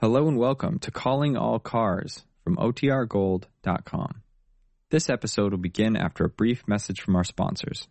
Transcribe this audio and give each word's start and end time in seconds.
Hello 0.00 0.28
and 0.28 0.38
welcome 0.38 0.78
to 0.78 0.90
Calling 0.90 1.36
All 1.36 1.58
Cars 1.58 2.24
from 2.42 2.56
OTRGold.com. 2.56 4.22
This 4.88 5.10
episode 5.10 5.52
will 5.52 5.58
begin 5.58 5.94
after 5.94 6.24
a 6.24 6.28
brief 6.30 6.66
message 6.66 7.02
from 7.02 7.16
our 7.16 7.22
sponsors. 7.22 7.86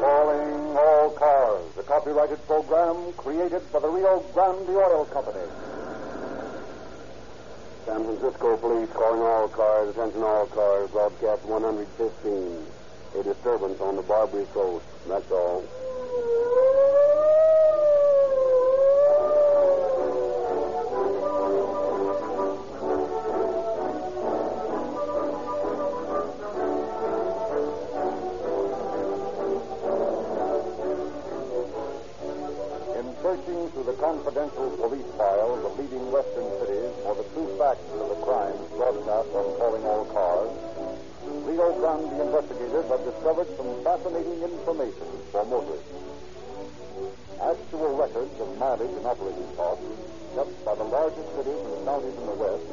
Calling 0.00 0.74
All 0.74 1.10
Cars, 1.18 1.76
a 1.78 1.82
copyrighted 1.82 2.46
program 2.46 3.12
created 3.18 3.60
by 3.70 3.80
the 3.80 3.88
Rio 3.88 4.20
Grande 4.32 4.70
Oil 4.70 5.04
Company. 5.04 5.44
San 7.88 8.04
Francisco 8.04 8.54
Police 8.58 8.90
calling 8.92 9.22
all 9.22 9.48
cars, 9.48 9.88
attention 9.88 10.22
all 10.22 10.44
cars, 10.48 10.90
broadcast 10.90 11.42
115. 11.46 12.66
A 13.18 13.22
disturbance 13.22 13.80
on 13.80 13.96
the 13.96 14.02
Barbary 14.02 14.44
Coast. 14.52 14.84
That's 15.08 15.30
all. 15.30 15.64
Police 34.98 35.16
files 35.16 35.62
of 35.64 35.78
leading 35.78 36.10
western 36.10 36.48
cities 36.58 36.90
for 37.06 37.14
the 37.14 37.22
true 37.30 37.46
facts 37.54 37.86
of 37.94 38.08
the 38.10 38.18
crimes 38.26 38.58
broadcast 38.74 39.30
on 39.30 39.46
Calling 39.54 39.84
All 39.86 40.04
Cars, 40.10 40.50
Rio 41.46 41.70
Grande 41.78 42.18
investigators 42.18 42.86
have 42.90 43.04
discovered 43.06 43.46
some 43.54 43.70
fascinating 43.86 44.42
information 44.42 45.06
for 45.30 45.44
motorists. 45.46 45.86
Actual 47.38 47.94
records 47.94 48.34
of 48.42 48.58
mileage 48.58 48.90
and 48.90 49.06
operating 49.06 49.46
costs 49.54 49.86
kept 50.34 50.54
by 50.66 50.74
the 50.74 50.88
largest 50.90 51.30
cities 51.38 51.62
and 51.62 51.78
counties 51.86 52.18
in 52.18 52.26
the 52.26 52.38
West 52.42 52.66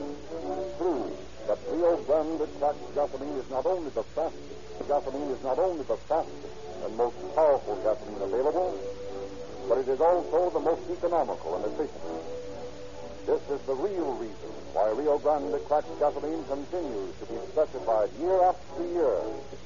prove 0.81 1.13
that 1.45 1.59
Rio 1.69 1.93
Grande 2.09 2.49
cracked 2.57 2.85
gasoline 2.97 3.37
is 3.37 3.49
not 3.53 3.65
only 3.69 3.93
the 3.93 4.05
fastest 4.17 4.65
gasoline 4.89 5.29
is 5.29 5.41
not 5.43 5.59
only 5.59 5.85
the 5.85 5.97
fastest 6.09 6.57
and 6.81 6.97
most 6.97 7.17
powerful 7.37 7.77
gasoline 7.85 8.21
available, 8.21 8.94
but 9.67 9.77
it 9.79 9.87
is 9.87 10.01
also 10.01 10.49
the 10.51 10.59
most 10.59 10.81
economical 10.89 11.55
and 11.55 11.65
efficient. 11.65 12.03
This 13.25 13.41
is 13.49 13.61
the 13.65 13.73
real 13.73 14.13
reason 14.13 14.51
why 14.73 14.89
Rio 14.91 15.17
Grande 15.17 15.57
cracked 15.65 15.89
gasoline 15.99 16.43
continues 16.45 17.15
to 17.19 17.25
be 17.25 17.37
specified 17.51 18.09
year 18.19 18.43
after 18.43 18.85
year 18.85 19.17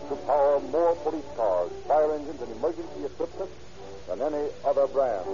to 0.08 0.16
power 0.26 0.60
more 0.72 0.96
police 1.04 1.26
cars, 1.36 1.72
fire 1.88 2.14
engines, 2.14 2.42
and 2.42 2.52
emergency 2.56 3.06
equipment 3.06 3.52
than 4.08 4.22
any 4.22 4.48
other 4.64 4.88
brand. 4.88 5.28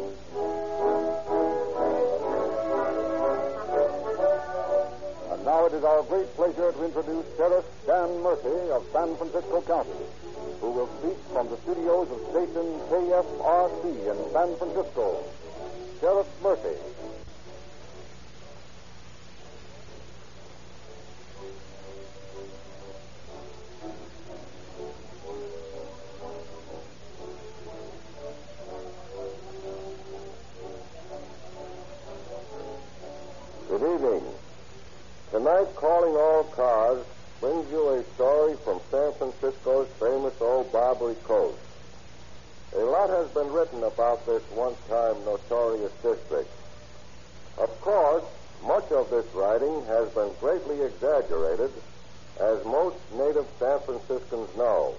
And 5.31 5.45
now 5.45 5.65
it 5.65 5.73
is 5.73 5.83
our 5.83 6.03
great 6.03 6.33
pleasure 6.35 6.71
to 6.71 6.83
introduce 6.83 7.25
Sheriff 7.37 7.65
Dan 7.85 8.21
Murphy 8.23 8.71
of 8.71 8.83
San 8.91 9.15
Francisco 9.17 9.61
County, 9.61 10.01
who 10.65 10.71
will 10.71 10.89
speak 10.97 11.17
from 11.31 11.47
the 11.49 11.57
studios 11.61 12.09
of 12.09 12.17
station 12.33 12.65
KFRC 12.89 13.85
in 14.09 14.17
San 14.33 14.49
Francisco. 14.57 15.21
Sheriff 16.01 16.27
Murphy. 16.41 17.04
This 44.25 44.43
one-time 44.51 45.23
notorious 45.25 45.91
district. 46.03 46.49
Of 47.57 47.69
course, 47.81 48.23
much 48.65 48.91
of 48.91 49.09
this 49.09 49.25
writing 49.33 49.85
has 49.85 50.09
been 50.09 50.31
greatly 50.39 50.81
exaggerated, 50.81 51.71
as 52.39 52.65
most 52.65 52.97
native 53.13 53.45
San 53.59 53.79
Franciscans 53.81 54.49
know. 54.57 54.95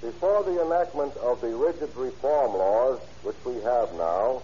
Before 0.00 0.42
the 0.42 0.64
enactment 0.64 1.16
of 1.18 1.40
the 1.40 1.54
rigid 1.54 1.94
reform 1.96 2.56
laws 2.56 3.00
which 3.22 3.36
we 3.44 3.54
have 3.62 3.92
now, 3.94 4.42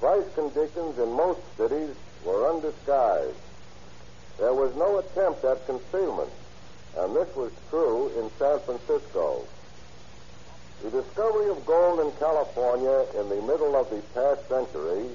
price 0.00 0.26
conditions 0.34 0.98
in 0.98 1.12
most 1.12 1.40
cities 1.56 1.94
were 2.24 2.50
undisguised. 2.50 3.36
There 4.38 4.54
was 4.54 4.74
no 4.76 4.98
attempt 4.98 5.44
at 5.44 5.64
concealment, 5.66 6.30
and 6.96 7.16
this 7.16 7.34
was 7.34 7.52
true 7.70 8.08
in 8.18 8.30
San 8.38 8.58
Francisco. 8.60 9.44
The 10.82 10.90
discovery 10.90 11.48
of 11.48 11.64
gold 11.64 12.00
in 12.00 12.12
California 12.12 13.06
in 13.18 13.28
the 13.28 13.42
middle 13.42 13.76
of 13.76 13.90
the 13.90 14.02
past 14.14 14.48
century 14.48 15.08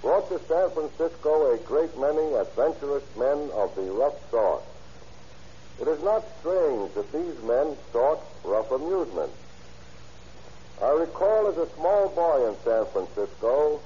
brought 0.00 0.28
to 0.28 0.40
San 0.48 0.70
Francisco 0.70 1.52
a 1.52 1.58
great 1.58 1.96
many 1.98 2.34
adventurous 2.34 3.04
men 3.16 3.50
of 3.54 3.74
the 3.76 3.82
rough 3.92 4.18
sort. 4.30 4.62
It 5.80 5.88
is 5.88 6.02
not 6.02 6.24
strange 6.40 6.94
that 6.94 7.12
these 7.12 7.42
men 7.42 7.76
sought 7.92 8.22
rough 8.44 8.70
amusement. 8.70 9.30
I 10.82 10.90
recall 10.90 11.48
as 11.48 11.58
a 11.58 11.72
small 11.74 12.08
boy 12.08 12.48
in 12.48 12.56
San 12.64 12.86
Francisco 12.86 13.80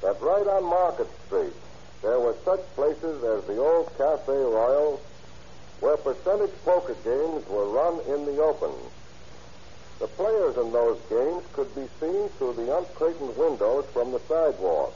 that 0.00 0.20
right 0.22 0.46
on 0.46 0.64
Market 0.64 1.08
Street 1.26 1.52
there 2.00 2.18
were 2.18 2.36
such 2.44 2.60
places 2.74 3.22
as 3.22 3.44
the 3.44 3.58
old 3.58 3.86
Cafe 3.98 4.32
Royal 4.32 5.00
where 5.80 5.96
percentage 5.96 6.54
poker 6.64 6.94
games 7.04 7.46
were 7.48 7.68
run 7.68 8.00
in 8.06 8.24
the 8.24 8.40
open. 8.42 8.72
The 10.02 10.08
players 10.08 10.56
in 10.56 10.72
those 10.72 10.98
games 11.08 11.44
could 11.52 11.72
be 11.76 11.86
seen 12.00 12.28
through 12.30 12.54
the 12.54 12.76
uncurtained 12.76 13.36
windows 13.36 13.84
from 13.92 14.10
the 14.10 14.18
sidewalk. 14.26 14.92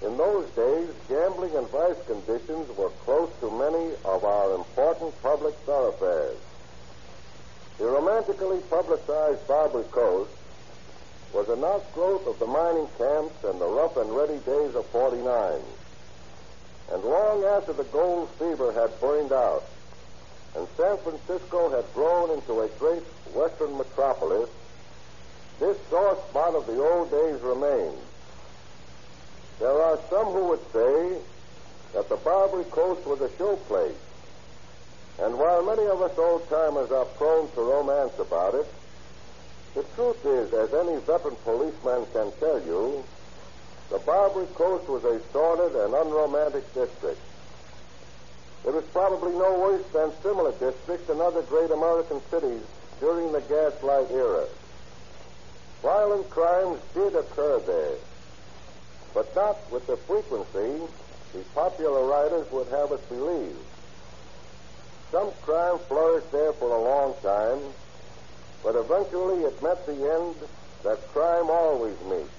In 0.00 0.16
those 0.16 0.48
days, 0.52 0.88
gambling 1.10 1.54
and 1.54 1.68
vice 1.68 2.00
conditions 2.06 2.74
were 2.78 2.88
close 3.04 3.28
to 3.40 3.50
many 3.50 3.92
of 4.06 4.24
our 4.24 4.54
important 4.54 5.12
public 5.22 5.54
thoroughfares. 5.66 6.38
The 7.76 7.84
romantically 7.84 8.60
publicized 8.70 9.46
Barbary 9.46 9.84
Coast 9.90 10.30
was 11.34 11.50
an 11.50 11.62
outgrowth 11.62 12.26
of 12.26 12.38
the 12.38 12.46
mining 12.46 12.88
camps 12.96 13.44
and 13.44 13.60
the 13.60 13.68
rough 13.68 13.98
and 13.98 14.16
ready 14.16 14.38
days 14.38 14.74
of 14.74 14.86
49. 14.86 15.60
And 16.92 17.04
long 17.04 17.44
after 17.44 17.74
the 17.74 17.84
gold 17.84 18.30
fever 18.38 18.72
had 18.72 18.98
burned 19.02 19.32
out 19.32 19.64
and 20.56 20.66
San 20.76 20.98
Francisco 20.98 21.70
had 21.70 21.84
grown 21.94 22.30
into 22.30 22.60
a 22.60 22.68
great 22.78 23.02
western 23.34 23.76
metropolis, 23.76 24.50
this 25.58 25.78
sore 25.88 26.16
spot 26.28 26.54
of 26.54 26.66
the 26.66 26.78
old 26.78 27.10
days 27.10 27.40
remained. 27.40 27.98
There 29.58 29.80
are 29.80 29.98
some 30.10 30.26
who 30.26 30.48
would 30.48 30.72
say 30.72 31.18
that 31.94 32.08
the 32.08 32.16
Barbary 32.16 32.64
Coast 32.64 33.06
was 33.06 33.20
a 33.20 33.28
showplace. 33.28 33.94
And 35.20 35.38
while 35.38 35.64
many 35.64 35.86
of 35.86 36.02
us 36.02 36.18
old 36.18 36.48
timers 36.48 36.90
are 36.90 37.04
prone 37.04 37.50
to 37.52 37.60
romance 37.60 38.18
about 38.18 38.54
it, 38.54 38.66
the 39.74 39.84
truth 39.94 40.24
is, 40.24 40.52
as 40.52 40.74
any 40.74 40.98
veteran 41.00 41.36
policeman 41.44 42.06
can 42.12 42.32
tell 42.40 42.60
you, 42.62 43.04
the 43.90 43.98
Barbary 43.98 44.46
Coast 44.54 44.88
was 44.88 45.04
a 45.04 45.20
sordid 45.32 45.76
and 45.76 45.94
unromantic 45.94 46.64
district. 46.74 47.20
It 48.64 48.72
was 48.72 48.84
probably 48.92 49.32
no 49.32 49.58
worse 49.58 49.84
than 49.92 50.12
similar 50.22 50.52
districts 50.52 51.10
in 51.10 51.20
other 51.20 51.42
great 51.42 51.70
American 51.70 52.20
cities 52.30 52.62
during 53.00 53.32
the 53.32 53.40
gaslight 53.40 54.10
era. 54.10 54.46
Violent 55.82 56.30
crimes 56.30 56.80
did 56.94 57.16
occur 57.16 57.58
there, 57.60 57.96
but 59.14 59.34
not 59.34 59.58
with 59.72 59.86
the 59.88 59.96
frequency 59.96 60.80
the 61.32 61.40
popular 61.54 62.06
writers 62.06 62.50
would 62.52 62.68
have 62.68 62.92
us 62.92 63.00
believe. 63.08 63.56
Some 65.10 65.32
crime 65.42 65.78
flourished 65.88 66.30
there 66.30 66.52
for 66.52 66.70
a 66.70 66.82
long 66.82 67.14
time, 67.22 67.58
but 68.62 68.76
eventually 68.76 69.44
it 69.44 69.60
met 69.60 69.84
the 69.86 69.92
end 69.92 70.36
that 70.84 71.12
crime 71.12 71.50
always 71.50 71.96
meets. 72.08 72.30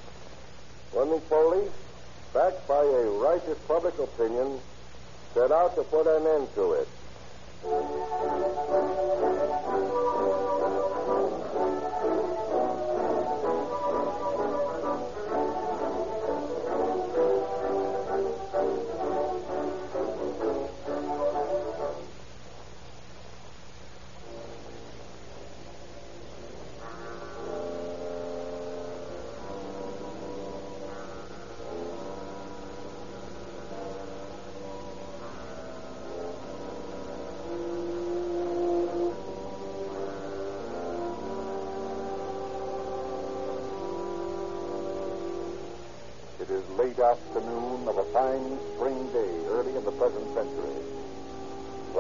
When 0.92 1.10
the 1.10 1.20
police, 1.20 1.72
backed 2.34 2.68
by 2.68 2.84
a 2.84 3.10
righteous 3.10 3.58
public 3.68 3.98
opinion, 4.00 4.60
set 5.34 5.52
out 5.52 5.76
to 5.76 5.84
put 5.84 6.06
an 6.08 6.28
end 6.28 6.48
to 6.56 6.74
it. 6.74 6.88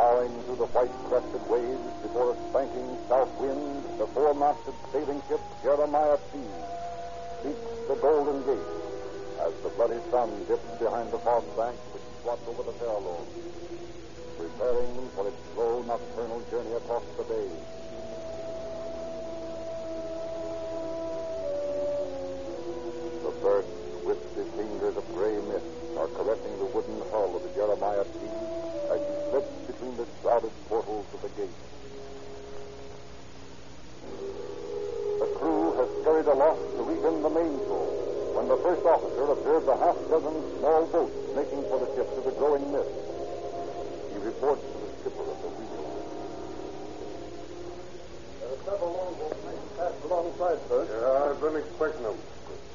Plowing 0.03 0.43
through 0.43 0.59
the 0.59 0.67
white 0.75 0.91
crested 1.07 1.39
waves 1.47 1.87
before 2.03 2.35
a 2.35 2.37
spanking 2.51 2.91
south 3.07 3.31
wind, 3.39 3.87
the 3.95 4.03
four-masted 4.11 4.75
sailing 4.91 5.23
ship 5.31 5.39
Jeremiah 5.63 6.19
P. 6.27 6.43
seeks 7.39 7.71
the 7.87 7.95
Golden 8.03 8.43
Gate 8.43 8.71
as 9.47 9.55
the 9.63 9.71
bloody 9.79 10.03
sun 10.11 10.43
dips 10.43 10.67
behind 10.75 11.07
the 11.07 11.23
fog 11.23 11.47
bank 11.55 11.79
which 11.95 12.03
swaps 12.19 12.43
over 12.51 12.67
the 12.67 12.75
Farallon, 12.83 13.23
preparing 14.35 15.07
for 15.15 15.23
its 15.31 15.39
slow 15.55 15.79
nocturnal 15.87 16.43
journey 16.51 16.75
across 16.83 17.07
the 17.15 17.23
bay. 17.23 17.47
The 23.23 23.33
first 23.39 23.71
wispy 24.03 24.43
fingers 24.59 24.99
of 24.99 25.07
gray 25.15 25.39
mist 25.47 25.71
are 25.95 26.11
caressing 26.11 26.59
the 26.59 26.67
wooden 26.75 26.99
hull 27.07 27.39
of 27.39 27.43
the 27.47 27.55
Jeremiah 27.55 28.03
P. 28.03 28.27
as 28.91 28.99
she 28.99 29.15
slips 29.31 29.62
between 29.83 29.97
the 29.97 30.07
shrouded 30.21 30.51
portals 30.69 31.05
of 31.13 31.21
the 31.21 31.29
gate. 31.35 31.59
The 35.19 35.27
crew 35.39 35.75
has 35.75 35.89
scurried 36.01 36.27
aloft 36.27 36.61
to 36.77 36.83
regain 36.83 37.21
the 37.21 37.29
mainsail 37.29 37.83
when 38.35 38.47
the 38.47 38.57
first 38.63 38.85
officer 38.85 39.31
observes 39.31 39.67
a 39.67 39.77
half 39.77 39.97
dozen 40.07 40.35
small 40.59 40.87
boats 40.87 41.35
making 41.35 41.63
for 41.67 41.79
the 41.83 41.89
ship 41.95 42.07
through 42.15 42.31
the 42.31 42.35
growing 42.39 42.71
mist. 42.71 42.95
He 44.11 44.17
reports 44.23 44.63
to 44.63 44.77
the 44.79 44.89
skipper 45.03 45.25
of 45.27 45.37
the 45.43 45.51
wheel. 45.51 45.87
There 48.39 48.49
are 48.55 48.61
several 48.63 48.91
longboats 48.95 49.41
making 49.43 49.69
fast 49.75 49.99
alongside, 50.07 50.59
sir. 50.71 50.81
Yeah, 50.87 51.27
I've 51.27 51.41
been 51.43 51.59
expecting 51.59 52.03
them. 52.03 52.17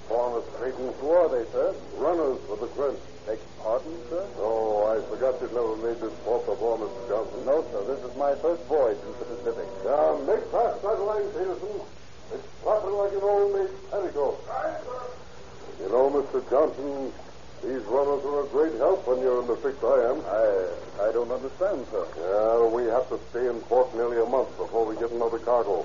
Form 0.09 0.43
and 0.43 0.75
Who 1.01 1.11
are 1.11 1.29
they, 1.29 1.45
sir? 1.53 1.75
runners 1.97 2.39
for 2.49 2.57
the 2.57 2.67
French. 2.73 2.99
Beg 3.27 3.39
pardon, 3.61 3.93
sir? 4.09 4.25
Oh, 4.41 4.89
I 4.89 5.05
forgot 5.13 5.37
you'd 5.43 5.53
never 5.53 5.77
made 5.77 6.01
this 6.01 6.13
port 6.25 6.47
before, 6.47 6.79
Mr. 6.79 7.09
Johnson. 7.09 7.45
No, 7.45 7.61
sir. 7.71 7.85
This 7.93 8.01
is 8.09 8.17
my 8.17 8.35
first 8.41 8.63
voyage 8.65 8.97
into 9.05 9.25
the 9.29 9.37
Pacific. 9.45 9.69
Yeah, 9.85 10.17
make 10.25 10.45
fast 10.49 10.81
that 10.81 10.97
line, 11.05 11.29
Peterson. 11.37 11.77
It's 12.33 12.47
flapping 12.65 12.97
like 12.97 13.13
an 13.13 13.21
old 13.23 13.53
maid's 13.53 13.73
petticoat. 13.93 14.41
You 15.81 15.89
know, 15.93 16.09
Mr. 16.09 16.41
Johnson, 16.49 17.13
these 17.63 17.85
runners 17.93 18.25
are 18.25 18.45
a 18.45 18.49
great 18.49 18.75
help 18.81 19.07
when 19.07 19.21
you're 19.21 19.41
in 19.43 19.47
the 19.47 19.57
fix 19.61 19.77
I 19.85 20.09
am. 20.09 20.19
I 20.25 21.09
I 21.09 21.13
don't 21.13 21.31
understand, 21.31 21.85
sir. 21.93 22.05
Yeah, 22.17 22.65
we 22.73 22.85
have 22.89 23.09
to 23.13 23.21
stay 23.31 23.47
in 23.47 23.61
port 23.69 23.95
nearly 23.95 24.19
a 24.21 24.27
month 24.27 24.57
before 24.57 24.85
we 24.87 24.97
get 24.97 25.11
another 25.13 25.39
cargo. 25.39 25.85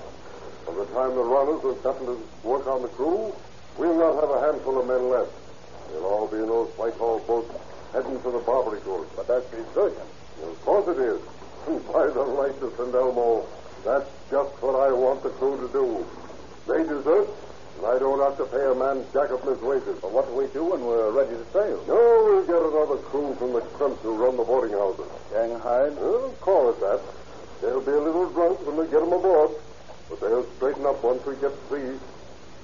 By 0.65 0.73
the 0.73 0.85
time 0.95 1.13
the 1.15 1.23
runners 1.27 1.61
have 1.61 1.83
gotten 1.83 2.05
to 2.07 2.17
work 2.43 2.67
on 2.67 2.81
the 2.81 2.87
crew, 2.87 3.35
we'll 3.77 3.97
not 3.97 4.15
have 4.21 4.29
a 4.29 4.39
handful 4.51 4.79
of 4.79 4.87
men 4.87 5.09
left. 5.09 5.31
They'll 5.91 6.05
all 6.05 6.27
be 6.27 6.37
in 6.37 6.47
those 6.47 6.69
Whitehall 6.77 7.19
boats 7.19 7.53
heading 7.93 8.19
for 8.19 8.31
the 8.31 8.39
Barbary 8.39 8.81
coast. 8.81 9.11
But 9.15 9.27
that's 9.27 9.45
desertion. 9.51 10.07
Of 10.43 10.61
course 10.65 10.87
it 10.89 10.99
is. 10.99 11.21
By 11.93 12.07
the 12.07 12.21
light 12.21 12.61
of 12.61 12.73
St. 12.75 12.93
Elmo, 12.93 13.45
that's 13.85 14.09
just 14.29 14.51
what 14.61 14.75
I 14.75 14.91
want 14.91 15.23
the 15.23 15.29
crew 15.29 15.55
to 15.55 15.71
do. 15.71 16.05
They 16.67 16.83
desert, 16.83 17.29
and 17.77 17.85
I 17.85 17.99
don't 17.99 18.19
have 18.19 18.35
to 18.37 18.45
pay 18.45 18.65
a 18.65 18.75
man 18.75 19.05
jack 19.13 19.31
up 19.31 19.47
his 19.47 19.59
wages. 19.61 19.99
But 20.01 20.11
what 20.11 20.27
do 20.27 20.33
we 20.35 20.47
do 20.47 20.63
when 20.65 20.83
we're 20.83 21.11
ready 21.11 21.35
to 21.35 21.45
sail? 21.53 21.79
No, 21.87 21.95
we'll 21.95 22.45
get 22.45 22.59
another 22.59 22.97
crew 23.07 23.35
from 23.35 23.53
the 23.53 23.61
crimps 23.79 24.01
who 24.01 24.15
run 24.15 24.35
the 24.35 24.43
boarding 24.43 24.75
houses. 24.75 25.07
Shanghai? 25.31 25.89
Well, 25.95 26.35
call 26.41 26.69
it 26.71 26.79
that. 26.81 26.99
They'll 27.61 27.79
be 27.79 27.91
a 27.91 27.99
little 28.01 28.29
drunk 28.29 28.65
when 28.67 28.75
we 28.75 28.85
get 28.87 28.99
them 28.99 29.13
aboard, 29.13 29.51
but 30.09 30.19
they'll 30.19 30.43
straighten 30.57 30.85
up 30.85 31.01
once 31.03 31.25
we 31.25 31.35
get 31.37 31.55
free. 31.69 31.95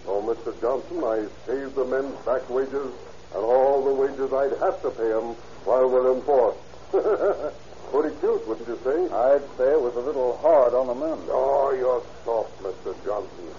Oh, 0.08 0.22
Mr. 0.22 0.60
Johnson, 0.62 1.04
I 1.04 1.28
saved 1.46 1.76
the 1.76 1.86
men's 1.86 2.16
back 2.26 2.50
wages 2.50 2.92
and 3.36 3.44
all 3.44 3.84
the 3.84 3.94
wages 3.94 4.34
I'd 4.34 4.58
have 4.60 4.82
to 4.82 4.90
pay 4.92 5.10
them 5.10 5.36
while 5.66 5.90
we're 5.90 6.14
in 6.14 6.22
port. 6.22 6.58
Pretty 7.92 8.16
cute, 8.20 8.48
wouldn't 8.48 8.68
you 8.68 8.80
say? 8.84 9.14
I'd 9.14 9.46
say 9.58 9.72
it 9.74 9.82
was 9.82 9.96
a 9.96 10.00
little 10.00 10.38
hard 10.38 10.74
on 10.74 10.88
the 10.88 10.96
men. 10.96 11.18
Oh, 11.30 11.74
you're 11.78 12.04
soft, 12.24 12.62
Mr. 12.62 12.94
Johnson. 13.04 13.50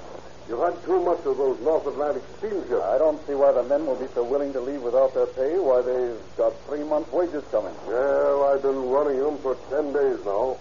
You've 0.48 0.60
had 0.60 0.82
too 0.84 1.00
much 1.02 1.24
of 1.26 1.36
those 1.36 1.60
North 1.60 1.86
Atlantic 1.86 2.22
steamships. 2.38 2.82
I 2.82 2.98
don't 2.98 3.24
see 3.26 3.34
why 3.34 3.52
the 3.52 3.62
men 3.62 3.86
will 3.86 3.94
be 3.94 4.08
so 4.14 4.24
willing 4.24 4.52
to 4.52 4.60
leave 4.60 4.82
without 4.82 5.14
their 5.14 5.26
pay. 5.26 5.58
Why 5.58 5.82
they've 5.82 6.18
got 6.36 6.58
three 6.66 6.82
months' 6.82 7.12
wages 7.12 7.44
coming. 7.50 7.74
Well, 7.86 8.50
I've 8.50 8.62
been 8.62 8.90
running 8.90 9.18
them 9.18 9.38
for 9.38 9.54
ten 9.70 9.92
days 9.92 10.18
now. 10.24 10.56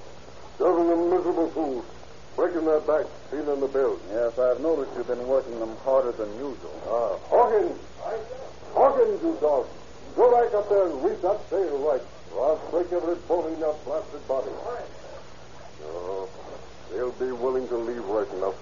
Serving 0.59 0.89
them 0.89 1.09
miserable 1.09 1.49
fools. 1.49 1.85
Breaking 2.39 2.63
their 2.63 2.79
backs, 2.79 3.11
stealing 3.27 3.59
the 3.59 3.67
bills. 3.67 3.99
Yes, 4.13 4.39
I've 4.39 4.61
noticed 4.61 4.95
you've 4.95 5.11
been 5.11 5.27
working 5.27 5.59
them 5.59 5.75
harder 5.83 6.13
than 6.13 6.31
usual. 6.39 6.71
Ah, 6.87 7.19
Hawkins! 7.27 7.77
Hawkins, 8.71 9.21
you 9.21 9.37
dog! 9.41 9.67
Go 10.15 10.31
back 10.31 10.53
up 10.55 10.69
there 10.69 10.87
and 10.87 11.03
read 11.03 11.21
that 11.21 11.35
sail 11.49 11.77
right. 11.83 11.99
Or 12.31 12.55
I'll 12.55 12.71
break 12.71 12.93
every 12.93 13.15
bone 13.27 13.51
in 13.51 13.59
your 13.59 13.75
blasted 13.83 14.25
body. 14.25 14.51
No, 15.83 16.29
they'll 16.93 17.11
be 17.19 17.29
willing 17.33 17.67
to 17.67 17.75
leave 17.75 18.05
right 18.05 18.31
enough 18.31 18.55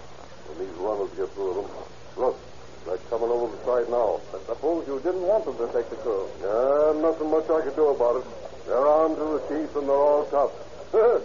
when 0.50 0.58
these 0.58 0.76
runners 0.82 1.14
get 1.14 1.30
through 1.38 1.62
them. 1.62 1.70
Look, 2.18 2.36
they're 2.84 2.98
coming 3.14 3.30
over 3.30 3.56
the 3.56 3.62
side 3.62 3.92
now. 3.94 4.20
I 4.34 4.42
suppose 4.48 4.88
you 4.88 4.98
didn't 5.06 5.22
want 5.22 5.46
them 5.46 5.56
to 5.56 5.70
take 5.72 5.88
the 5.92 5.98
crew. 5.98 6.26
Yeah, 6.42 7.00
nothing 7.00 7.30
much 7.30 7.46
I 7.46 7.62
could 7.62 7.76
do 7.76 7.90
about 7.94 8.26
it. 8.26 8.26
They're 8.66 8.88
armed 8.88 9.18
to 9.18 9.38
the 9.38 9.42
teeth 9.54 9.76
and 9.76 9.88
they're 9.88 9.96
all 9.96 10.26
tough. 10.34 10.50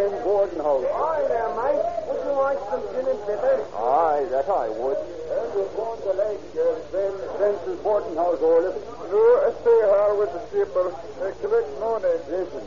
same 0.00 0.16
house. 0.64 0.86
Hi 0.96 1.20
there, 1.28 1.52
mate. 1.60 1.84
Would 2.08 2.20
you 2.24 2.32
like 2.40 2.60
some 2.72 2.80
gin 2.96 3.04
and 3.04 3.20
bitter? 3.28 3.60
Aye, 3.76 4.24
that 4.32 4.48
I 4.48 4.72
would. 4.72 4.96
And 4.96 5.46
we're 5.52 5.72
going 5.76 6.00
to 6.00 6.12
like 6.16 6.44
uh, 6.56 6.64
Spence's 6.88 7.78
boarding 7.84 8.16
house, 8.16 8.40
Olaf. 8.40 8.76
No, 9.12 9.20
I 9.44 9.50
stay 9.60 9.80
here 9.84 10.14
with 10.16 10.32
the 10.32 10.40
skipper. 10.48 10.88
I 11.20 11.28
collect 11.44 11.68
money. 11.84 12.16
Listen, 12.32 12.64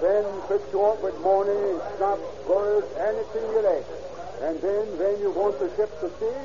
Sven 0.00 0.24
fix 0.48 0.62
you 0.72 0.80
up 0.88 1.02
with 1.04 1.20
money, 1.20 1.60
schnapps, 2.00 2.24
gold, 2.48 2.84
anything 2.96 3.44
you 3.52 3.60
like. 3.60 3.88
And 4.40 4.56
then 4.64 4.84
when 4.96 5.20
you 5.20 5.30
want 5.36 5.60
the 5.60 5.68
ship 5.76 5.92
to 6.00 6.08
sea, 6.16 6.40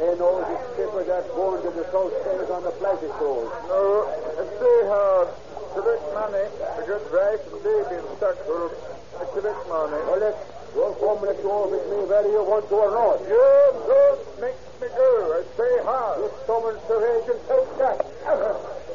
they 0.00 0.16
know 0.16 0.40
the 0.40 0.56
skipper 0.72 1.04
that's 1.04 1.28
going 1.36 1.60
to 1.60 1.70
the 1.76 1.84
South 1.92 2.14
Seas 2.24 2.48
on 2.48 2.64
the 2.64 2.72
Pleasure 2.80 3.12
Cruise. 3.20 3.52
No, 3.68 4.08
I 4.08 4.42
stay 4.56 4.78
here. 4.88 5.28
Collect 5.72 6.04
money. 6.12 6.46
I 6.52 6.80
got 6.84 7.00
wife 7.12 7.44
and 7.48 7.62
baby 7.64 7.96
in 7.96 8.04
Stockholm. 8.16 8.70
I 9.16 9.24
collect 9.32 9.62
money. 9.68 10.00
Well, 10.04 10.20
let's 10.20 10.36
you'll 10.74 10.92
come 11.00 11.24
let 11.24 11.38
you 11.40 11.48
over 11.48 11.76
with 11.76 11.86
me 11.88 12.04
whether 12.04 12.28
you 12.28 12.44
want 12.44 12.68
to 12.68 12.76
or 12.76 12.92
not. 12.92 13.24
You 13.24 13.40
don't 13.88 14.20
make 14.40 14.60
me 14.80 14.88
go. 14.92 15.10
I 15.32 15.40
stay 15.56 15.74
here. 15.80 16.12
You 16.20 16.28
summon 16.44 16.76
Sir 16.84 17.00
Agent, 17.08 17.40
take 17.48 17.72
that. 17.80 18.04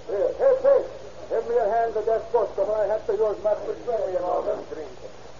Here, 0.05 0.29
here, 0.37 0.57
take. 0.61 0.85
Give 1.33 1.45
me 1.49 1.55
a 1.57 1.65
hand 1.65 1.95
with 1.97 2.05
that 2.05 2.29
customer. 2.29 2.77
I 2.77 2.85
have 2.93 3.05
to 3.09 3.13
use 3.13 3.39
my 3.41 3.55
persuasion 3.57 4.21
and 4.21 4.25
all 4.25 4.45
that. 4.45 4.61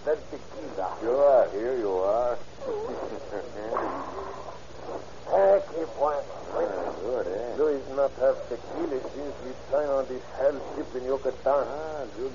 That's 0.04 0.22
tequila. 0.34 0.90
Sure, 1.00 1.48
here 1.54 1.76
you 1.78 1.94
are. 2.02 2.38
Ah, 5.28 5.60
keep 5.70 5.92
one. 6.00 6.24
Good, 7.04 7.26
eh? 7.28 7.56
Louis 7.60 7.82
not 7.94 8.12
have 8.16 8.40
tequila 8.48 8.96
since 9.12 9.36
we 9.44 9.52
signed 9.70 9.90
on 9.90 10.08
this 10.08 10.24
hell 10.40 10.56
ship 10.74 10.88
in 10.96 11.04
Yucatan. 11.04 11.68
Ah, 11.68 12.04
you 12.16 12.30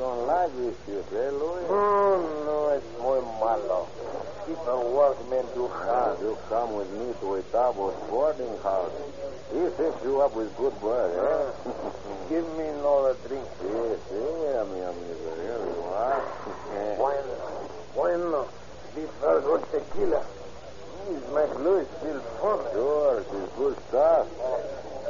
don't 0.64 0.72
like 0.72 0.86
this 0.86 0.86
ship, 0.86 1.06
eh, 1.14 1.30
Louis? 1.32 1.66
Oh, 1.70 2.20
no, 2.46 2.70
it's 2.76 2.86
muy 3.00 3.22
malo. 3.40 3.88
Keeping 4.46 4.96
workmen 4.96 5.46
too 5.54 5.68
hard. 5.68 6.20
You 6.20 6.38
come 6.50 6.76
with 6.76 6.92
me 6.92 7.14
to 7.22 7.36
a 7.36 7.42
Tabos 7.52 7.96
boarding 8.10 8.58
house. 8.62 8.92
He 9.54 9.60
fix 9.78 9.96
you 10.04 10.22
up 10.22 10.36
with 10.36 10.56
good 10.58 10.74
bread, 10.80 11.12
eh? 11.16 11.52
Give 12.30 12.46
me 12.58 12.68
another 12.68 13.16
drink. 13.28 13.48
Yes, 13.64 14.00
yeah, 14.12 14.64
mi 14.64 14.82
amigo. 14.82 15.32
Here 15.40 15.60
you 15.64 15.84
are. 15.96 16.22
Bueno, 16.98 17.34
bueno. 17.96 18.48
This 18.96 19.10
was 19.22 19.44
good 19.44 19.64
tequila. 19.72 20.22
This 21.10 21.24
makes 21.34 21.56
Louis 21.60 21.88
feel 22.02 22.20
fun. 22.40 22.60
Sure, 22.74 23.24
she's 23.24 23.50
good 23.58 23.76
stuff. 23.90 24.28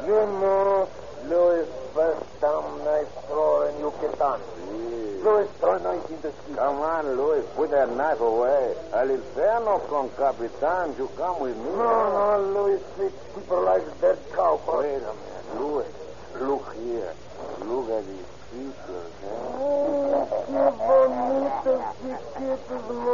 You 0.05 0.13
know, 0.13 0.87
Louis 1.27 1.67
first 1.93 2.23
damn 2.41 2.83
nice 2.85 3.07
thrower 3.27 3.69
in 3.69 3.79
Yucatan. 3.79 4.39
Sí. 4.39 5.03
Louis 5.23 5.47
throw 5.59 5.77
knife 5.77 6.09
in 6.09 6.21
the 6.21 6.31
ski. 6.31 6.53
Come 6.55 6.81
on, 6.81 7.15
Louis, 7.15 7.43
put 7.55 7.71
that 7.71 7.89
knife 7.95 8.19
away. 8.19 8.73
Al 8.93 9.09
inferno 9.09 9.79
con 9.87 10.09
Capitan. 10.17 10.95
You 10.97 11.09
come 11.15 11.39
with 11.41 11.57
me. 11.57 11.69
No, 11.71 12.11
no, 12.11 12.41
Louis 12.53 12.79
treat 12.95 13.13
people 13.35 13.63
like 13.63 13.83
dead 14.01 14.17
cow. 14.33 14.59
Wait 14.67 14.95
a 14.95 15.13
minute, 15.13 15.59
Louis. 15.59 15.87
Look 16.41 16.75
here. 16.75 17.13
Look 17.63 17.89
at 17.91 18.05
these 18.07 18.27
features, 18.51 19.11
eh? 19.23 19.27
Oh, 19.55 20.27
qué 20.47 20.63
bonito 20.77 21.73
no. 22.43 22.57
Yeah, 22.69 23.12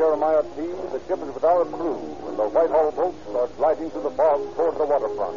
Jeremiah 0.00 0.42
T, 0.56 0.64
the 0.64 1.00
ship 1.04 1.20
is 1.20 1.34
without 1.36 1.60
a 1.60 1.68
crew, 1.76 2.00
and 2.24 2.38
the 2.40 2.48
Whitehall 2.48 2.90
boats 2.96 3.20
are 3.36 3.52
gliding 3.60 3.90
through 3.92 4.08
the 4.08 4.16
fog 4.16 4.40
toward 4.56 4.80
the 4.80 4.88
waterfront, 4.88 5.36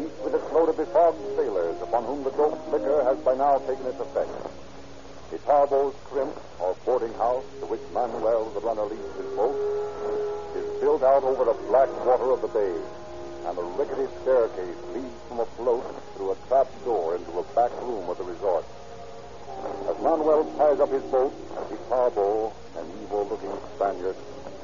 each 0.00 0.16
with 0.24 0.32
its 0.32 0.48
load 0.48 0.72
of 0.72 0.80
befogged 0.80 1.20
sailors 1.36 1.76
upon 1.84 2.08
whom 2.08 2.24
the 2.24 2.32
doped 2.32 2.56
liquor 2.72 3.04
has 3.04 3.20
by 3.20 3.36
now 3.36 3.60
taken 3.68 3.84
its 3.84 4.00
effect. 4.00 4.32
The 5.28 5.36
Tarbo's 5.44 5.92
Crimp, 6.08 6.32
or 6.58 6.72
boarding 6.88 7.12
house, 7.20 7.44
to 7.60 7.68
which 7.68 7.84
Manuel, 7.92 8.48
the 8.56 8.64
runner, 8.64 8.88
leads 8.88 9.12
his 9.20 9.28
boat, 9.36 9.60
is 10.56 10.64
built 10.80 11.04
out 11.04 11.20
over 11.28 11.44
the 11.44 11.58
black 11.68 11.92
water 12.08 12.32
of 12.32 12.40
the 12.40 12.48
bay, 12.48 12.72
and 13.44 13.58
a 13.60 13.66
rickety 13.76 14.08
staircase 14.24 14.80
leads 14.96 15.20
from 15.28 15.44
a 15.44 15.48
float 15.60 15.84
through 16.16 16.32
a 16.32 16.36
trap 16.48 16.64
door 16.88 17.20
into 17.20 17.36
a 17.36 17.44
back 17.52 17.68
room 17.84 18.08
of 18.08 18.16
the 18.16 18.24
resort. 18.24 18.64
As 19.84 20.00
Manuel 20.00 20.48
ties 20.56 20.80
up 20.80 20.88
his 20.88 21.04
boat, 21.12 21.36
the 21.68 21.76
Tarbo, 21.92 22.56
an 23.12 23.18
evil-looking 23.18 23.52
Spaniard, 23.76 24.16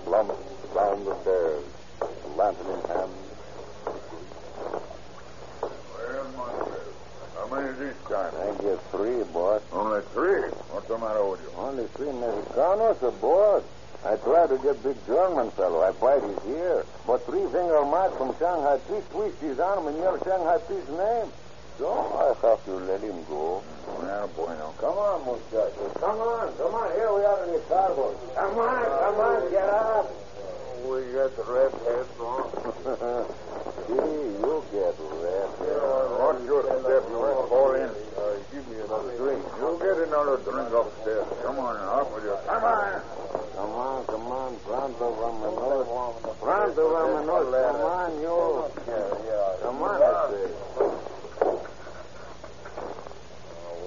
slumps 0.04 0.34
down 0.74 1.04
the 1.04 1.20
stairs, 1.22 1.64
a 2.00 2.28
lantern 2.36 2.66
in 2.66 2.80
hand. 2.88 3.12
Well, 5.62 6.24
Manuel, 6.36 6.80
how 7.36 7.46
many 7.54 7.72
this 7.78 7.96
time? 8.08 8.32
I 8.34 8.62
get 8.62 8.80
three, 8.90 9.22
boss. 9.32 9.62
Only 9.72 10.00
three. 10.14 10.48
What's 10.70 10.88
the 10.88 10.98
matter 10.98 11.24
with 11.24 11.42
you? 11.42 11.50
Only 11.56 11.86
three 11.88 12.08
Mexicanos 12.08 13.02
aboard. 13.02 13.64
I 14.04 14.16
tried 14.16 14.48
to 14.50 14.58
get 14.58 14.82
big 14.82 14.96
German 15.06 15.50
fellow. 15.52 15.82
I 15.82 15.92
fight 15.92 16.22
his 16.22 16.56
ear. 16.56 16.84
But 17.06 17.26
three 17.26 17.42
finger 17.50 17.84
Mike 17.84 18.16
from 18.16 18.34
Shanghai 18.38 18.78
Peace 18.88 19.04
twist 19.10 19.38
his 19.40 19.58
arm 19.58 19.88
in 19.88 19.96
your 19.96 20.18
Shanghai 20.24 20.58
Peace 20.68 20.88
name. 20.88 21.32
So 21.78 21.86
I 21.86 22.34
have 22.46 22.64
to 22.64 22.72
let 22.90 23.00
him 23.00 23.22
go. 23.28 23.62
Well, 23.86 24.28
bueno. 24.34 24.74
Come 24.78 24.98
on, 24.98 25.24
muchachos. 25.24 25.92
Come 26.00 26.20
on, 26.20 26.52
come 26.58 26.74
on. 26.74 26.90
Here 26.92 27.12
we 27.14 27.22
are 27.24 27.44
in 27.46 27.52
the 27.54 27.62
starboard. 27.66 28.16
Come 28.34 28.58
on, 28.58 28.84
come 28.84 29.20
on, 29.20 29.50
get 29.50 29.68
up. 29.68 30.10
We 30.82 31.12
got 31.14 31.30
the 31.38 31.44
red 31.46 31.72
heads 31.86 32.18
on. 32.18 32.50
Gee, 33.86 33.94
you 33.94 34.54
get 34.74 34.94
red. 34.98 35.50
Watch 36.18 36.42
your 36.50 36.62
step. 36.66 37.02
You 37.10 37.18
won't 37.18 37.48
fall 37.48 37.74
in. 37.74 37.90
give 38.50 38.66
me 38.68 38.76
another 38.82 39.14
drink. 39.16 39.42
You 39.58 39.78
get 39.78 39.98
another 40.02 40.36
drink 40.42 40.70
upstairs. 40.74 41.26
Come 41.44 41.58
on, 41.58 41.76
up 41.78 42.10
with 42.14 42.24
you. 42.24 42.36
Come 42.46 42.64
on. 42.64 43.02
Come 43.54 43.70
on, 43.70 44.04
come 44.06 44.26
on. 44.32 44.56
Pronto, 44.66 45.06
vámonos. 45.14 45.86
Pronto, 46.42 46.82
vámonos. 46.90 47.54
Come 47.54 47.82
on, 47.86 48.10
you. 48.20 48.66
Come 49.62 49.82
on, 49.82 50.02
I 50.02 50.30
say. 50.30 50.87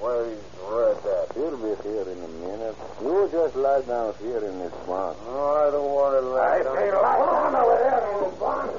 Where 0.01 0.25
is 0.25 0.41
red 0.65 0.97
at? 1.05 1.35
He'll 1.37 1.57
be 1.57 1.77
here 1.85 2.01
in 2.09 2.17
a 2.23 2.27
minute. 2.41 2.75
You 3.01 3.29
just 3.31 3.55
lie 3.55 3.81
down 3.81 4.13
here 4.19 4.43
in 4.43 4.59
this 4.59 4.73
bunk. 4.87 5.17
No, 5.25 5.53
I 5.61 5.69
don't 5.69 5.91
want 5.93 6.13
to 6.17 6.21
lie 6.25 6.57
I 6.59 6.63
down. 6.63 6.75
say 6.75 6.91
lie 6.91 7.17
down 7.21 7.55
over 7.55 7.77
there 7.77 8.01
in 8.11 8.23
the 8.25 8.35
barn. 8.37 8.69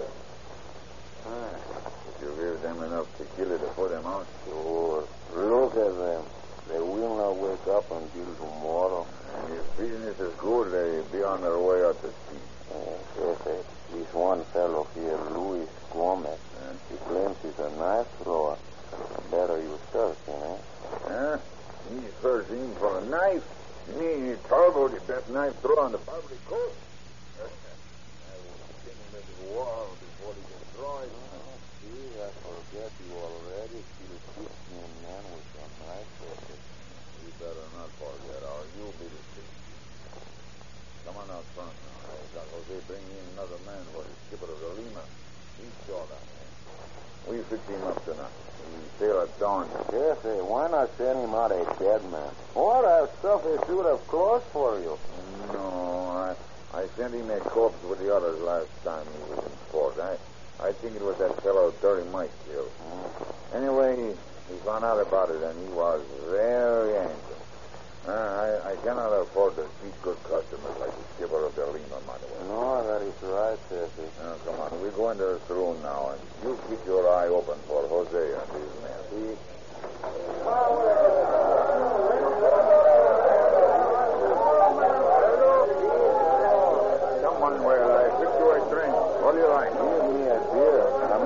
Ah, 1.27 1.55
Did 2.19 2.27
you 2.27 2.35
give 2.43 2.63
them 2.63 2.83
enough 2.83 3.07
tequila 3.17 3.57
to 3.59 3.67
put 3.79 3.91
them 3.91 4.05
out? 4.07 4.27
Sure. 4.47 5.05
Look 5.37 5.77
at 5.77 5.95
them. 5.97 6.23
They 6.69 6.79
will 6.81 7.17
not 7.17 7.37
wake 7.37 7.67
up 7.71 7.87
until 7.91 8.35
tomorrow. 8.35 9.07
And 9.37 9.55
if 9.55 9.77
business 9.79 10.19
is 10.19 10.35
good, 10.39 10.73
they 10.73 11.03
be 11.17 11.23
on 11.23 11.41
their 11.43 11.59
way 11.59 11.85
out 11.85 12.01
to 12.03 12.09
sea. 12.09 12.43
Uh, 12.73 12.99
Jefe, 13.15 13.65
this 13.93 14.13
one 14.15 14.43
fellow 14.53 14.87
here, 14.95 15.19
Luis 15.37 15.69
Gomez, 15.93 16.39
he 16.91 16.97
claims 17.07 17.37
he's 17.43 17.59
a 17.59 17.71
knife 17.77 18.07
thrower. 18.23 18.57
Better 19.31 19.59
you 19.61 19.79
search 19.93 20.17
him, 20.27 20.41
eh? 20.43 20.57
Huh? 21.09 21.39
He's 21.89 22.13
searching 22.21 22.75
for 22.77 22.99
a 22.99 23.05
knife. 23.07 23.45
You 23.89 24.01
mean 24.01 24.27
he's 24.29 24.41
Turbo, 24.49 24.89
the 24.89 25.01
best 25.01 25.29
knife 25.31 25.57
thrower 25.61 25.81
on 25.89 25.93
the 25.93 25.99
Barbary 25.99 26.37
Coast? 26.49 26.77
I 27.41 28.37
will 28.37 28.69
pin 28.85 28.93
him 28.97 29.11
into 29.17 29.33
the 29.41 29.49
wall 29.57 29.89
before 30.01 30.33
he 30.37 30.45
can 30.45 30.63
draw 30.77 31.01
it. 31.05 31.13
See, 31.81 32.21
I 32.21 32.29
forget 32.41 32.93
you 33.05 33.13
already. 33.17 33.81
Still 33.81 34.21
keep 34.37 34.53
me 34.73 34.77
a 34.81 34.89
man 35.09 35.23
with 35.33 35.61
a 35.61 35.67
knife, 35.89 36.11
Jefe. 36.21 36.57
You 37.25 37.31
better 37.41 37.67
not 37.77 37.89
forget, 37.97 38.41
or 38.45 38.61
you'll 38.77 38.97
be 39.01 39.09
the 39.09 39.23
thief. 39.33 39.49
Come 41.09 41.17
on 41.17 41.29
out 41.33 41.45
front 41.57 41.73
now. 41.73 42.13
I 42.13 42.21
got 42.37 42.45
Jose 42.53 42.77
bring 42.87 43.01
in 43.09 43.25
another 43.41 43.57
man 43.65 43.81
for 43.97 44.05
the 44.05 44.15
skipper 44.29 44.53
of 44.53 44.61
the 44.61 44.71
Lima. 44.85 45.01
He's 45.57 45.73
short 45.89 46.13
on 46.13 46.21
him. 46.21 46.29
We 47.33 47.39
fix 47.49 47.63
him 47.69 47.83
up 47.87 48.05
tonight. 48.05 48.35
We 48.67 48.83
sail 48.99 49.21
at 49.21 49.39
dawn. 49.39 49.69
Jefe, 49.91 50.43
why 50.47 50.69
not 50.71 50.91
send 50.99 51.19
him 51.19 51.35
out 51.35 51.51
a 51.53 51.63
dead 51.79 52.03
man? 52.11 52.31
Or 52.55 52.83
have 52.87 53.11
stuff 53.19 53.45
a 53.47 53.65
suit 53.67 53.87
of 53.87 54.07
clothes 54.09 54.43
for 54.53 54.79
you? 54.81 54.99
No, 55.53 56.35
I, 56.75 56.79
I 56.79 56.87
sent 56.97 57.15
him 57.15 57.31
a 57.31 57.39
corpse 57.41 57.83
with 57.89 57.99
the 58.01 58.15
others 58.15 58.41
last 58.41 58.69
time 58.85 59.07
he 59.07 59.35
was 59.35 59.45
in 59.45 59.53
port. 59.71 59.92
I, 60.03 60.17
I 60.69 60.73
think 60.73 60.97
it 60.97 61.03
was 61.03 61.17
that 61.19 61.41
fellow 61.43 61.73
Dirty 61.81 62.09
Mike 62.11 62.33
killed. 62.47 62.71
Anyway, 63.55 64.15
he 64.51 64.57
found 64.67 64.85
out 64.85 65.01
about 65.01 65.31
it, 65.31 65.43
and 65.43 65.57
he 65.59 65.69
was 65.73 66.03
very 66.29 66.99
angry. 66.99 67.37
Uh, 68.07 68.11
I, 68.11 68.73
I 68.73 68.77
cannot 68.83 69.13
afford 69.15 69.55
to 69.57 69.63
treat 69.79 69.95
good 70.03 70.19
customers 70.25 70.75
like 70.81 70.91
the 70.91 71.05
skipper 71.15 71.47
of 71.47 71.55
the 71.55 71.67
Lima, 71.67 72.01
Manuel. 72.03 72.43
No, 72.51 72.83
that 72.83 73.01
is 73.07 73.15
right, 73.23 73.57
Jefe. 73.71 74.11
Now, 74.19 74.35
come 74.45 74.59
on, 74.59 74.75
we 74.83 74.91
go 74.91 75.11
into 75.11 75.23
the 75.23 75.39
saloon 75.47 75.81
now, 75.83 76.11
and 76.11 76.21
you 76.43 76.59
keep 76.69 76.85
your 76.85 77.07
eye 77.09 77.29
open 77.29 77.59
for 77.69 77.87
Jose 77.87 78.19
and 78.19 78.51
his 78.59 78.75
men. 78.83 78.99
See? 79.11 79.39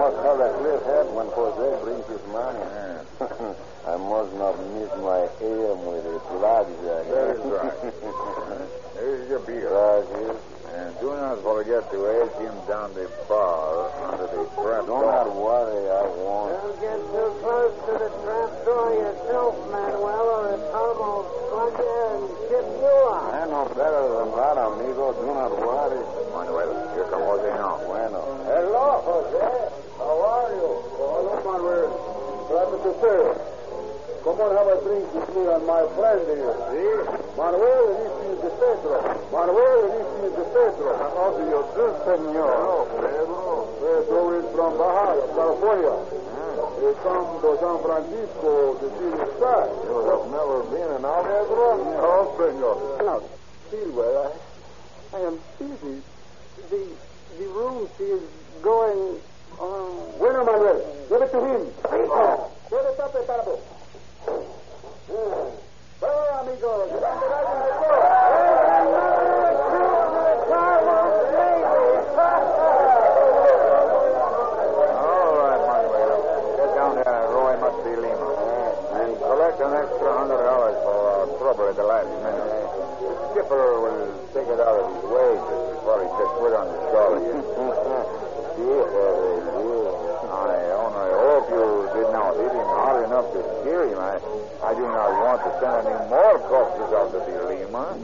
Must 0.07 0.23
have 0.23 0.39
a 0.39 0.51
clear 0.63 0.79
head 0.87 1.07
when 1.19 1.27
Jose 1.35 1.67
brings 1.83 2.07
his 2.07 2.23
money. 2.31 2.63
Yeah. 2.63 3.03
I 3.91 3.97
must 3.99 4.31
not 4.39 4.55
miss 4.79 4.91
my 5.03 5.27
aim 5.43 5.79
with 5.83 6.07
a 6.07 6.19
blackjack. 6.31 7.03
Uh, 7.07 7.11
that 7.11 7.27
is 7.35 7.43
right. 7.51 7.79
Here's 8.95 9.27
your 9.29 9.43
beer. 9.43 9.67
Gracias. 9.67 10.39
And 10.79 10.95
do 11.01 11.11
not 11.11 11.43
forget 11.43 11.91
to 11.91 11.99
edge 12.07 12.39
him 12.39 12.55
down 12.71 12.95
the 12.95 13.11
bar 13.27 13.91
under 14.07 14.31
the 14.31 14.47
trap 14.55 14.87
Do 14.87 14.95
not 14.95 15.27
worry, 15.35 15.91
I 15.91 16.07
won't. 16.23 16.55
Don't 16.55 16.79
get 16.79 17.01
too 17.11 17.31
close 17.43 17.75
to 17.75 17.93
the 17.99 18.11
trap 18.23 18.51
door 18.63 18.91
yourself, 18.95 19.55
Manuel, 19.75 20.27
or 20.39 20.55
a 20.55 20.59
Tom 20.71 20.95
will 21.03 21.27
plug 21.51 21.75
you 21.83 21.99
and 22.15 22.23
tip 22.47 22.67
you 22.79 22.95
off. 23.11 23.35
I 23.35 23.43
know 23.51 23.67
better 23.75 24.03
than 24.07 24.29
that, 24.39 24.55
amigo. 24.55 25.19
Do 25.19 25.27
not 25.35 25.51
worry. 25.51 25.99
Manuel, 26.31 26.95
here 26.95 27.11
come 27.11 27.23
Jose 27.27 27.51
now. 27.59 27.83
Bueno. 27.87 28.23
Hello, 28.47 29.03
Jose. 29.03 29.86
How 31.57 31.65
are 31.65 31.73
you? 31.73 31.89
Hello, 32.53 32.69
Manuel. 32.69 32.69
Glad 32.69 32.69
to 32.69 33.01
you. 33.01 33.33
Come 34.29 34.45
on, 34.45 34.53
have 34.61 34.69
a 34.69 34.77
drink 34.85 35.09
with 35.17 35.25
me 35.33 35.43
and 35.49 35.65
my 35.65 35.89
friend 35.97 36.21
here. 36.29 36.53
See? 36.69 37.01
Manuel, 37.33 37.97
this 37.97 38.13
is 38.29 38.37
the 38.45 38.53
Pedro. 38.61 39.01
Manuel, 39.33 39.81
this 39.89 40.11
is 40.21 40.33
the 40.37 40.47
Pedro. 40.53 40.91
How 41.01 41.17
oh, 41.17 41.33
do 41.33 41.49
you 41.49 41.61
do, 41.73 41.87
senor? 42.05 42.45
Hello, 42.45 42.85
Pedro. 43.01 43.73
Pedro 43.81 44.21
is 44.37 44.47
from 44.53 44.73
Baja, 44.77 45.17
California. 45.33 45.97
Ah. 45.97 46.77
He 46.77 46.93
come 47.01 47.25
to 47.41 47.49
San 47.57 47.77
Francisco 47.81 48.53
to 48.77 48.87
see 49.01 49.11
the 49.17 49.29
sky. 49.41 49.65
You 49.81 49.97
have 50.13 50.29
never 50.29 50.61
been 50.69 50.91
in 50.93 51.03
our 51.09 51.25
Pedro? 51.25 51.89
No, 51.89 52.05
oh, 52.05 52.37
senor. 52.37 52.77
Now, 53.01 53.25
Speedway, 53.73 54.13
I, 54.13 54.29
I 55.17 55.21
am 55.25 55.41
busy. 55.57 56.05
The 56.69 56.85
the 57.41 57.49
room 57.49 57.89
is 57.97 58.21
going. 58.61 59.25
Oh. 59.59 60.15
Bueno, 60.19 60.45
Manuel, 60.45 60.83
give 61.09 61.23
it 61.23 61.31
to 61.33 61.41
him. 61.41 61.73
Oh. 61.85 62.51
Todo 62.69 62.89
está 62.91 63.09
preparado. 63.09 63.59
Mm. 65.09 66.01
Bueno, 66.01 66.39
amigos, 66.41 66.93
levante 66.93 67.27
la 67.31 67.47
Collect 79.27 79.61
an 79.61 79.75
extra 79.75 80.13
hundred 80.19 80.39
dollars 80.39 80.77
for 80.83 81.27
trouble 81.39 81.69
at 81.69 81.77
the 81.77 81.83
last 81.83 82.09
minute. 82.23 82.47
The 83.01 83.15
skipper 83.33 83.81
will 83.81 84.07
take 84.33 84.47
it 84.49 84.61
out 84.61 84.81
of 84.81 84.87
his 84.95 85.05
wages 85.11 85.77
before 85.77 85.99
he 86.03 86.09
gets 86.15 86.33
foot 86.39 86.55
on 86.55 86.67
the 86.71 86.79
shore. 86.89 87.21
yeah, 88.57 89.46
door. 93.09 93.23
Carlos, 93.23 93.65
baby! 93.65 93.95
I 93.95 94.19
I 94.63 94.75
do 94.75 94.83
not 94.83 95.11
want 95.23 95.41
to 95.45 95.51
send 95.61 95.87
any 95.87 96.09
more 96.09 96.39
corpses 96.49 96.93
out 96.93 97.13
to 97.13 97.19
the 97.19 97.45
Lima. 97.49 97.97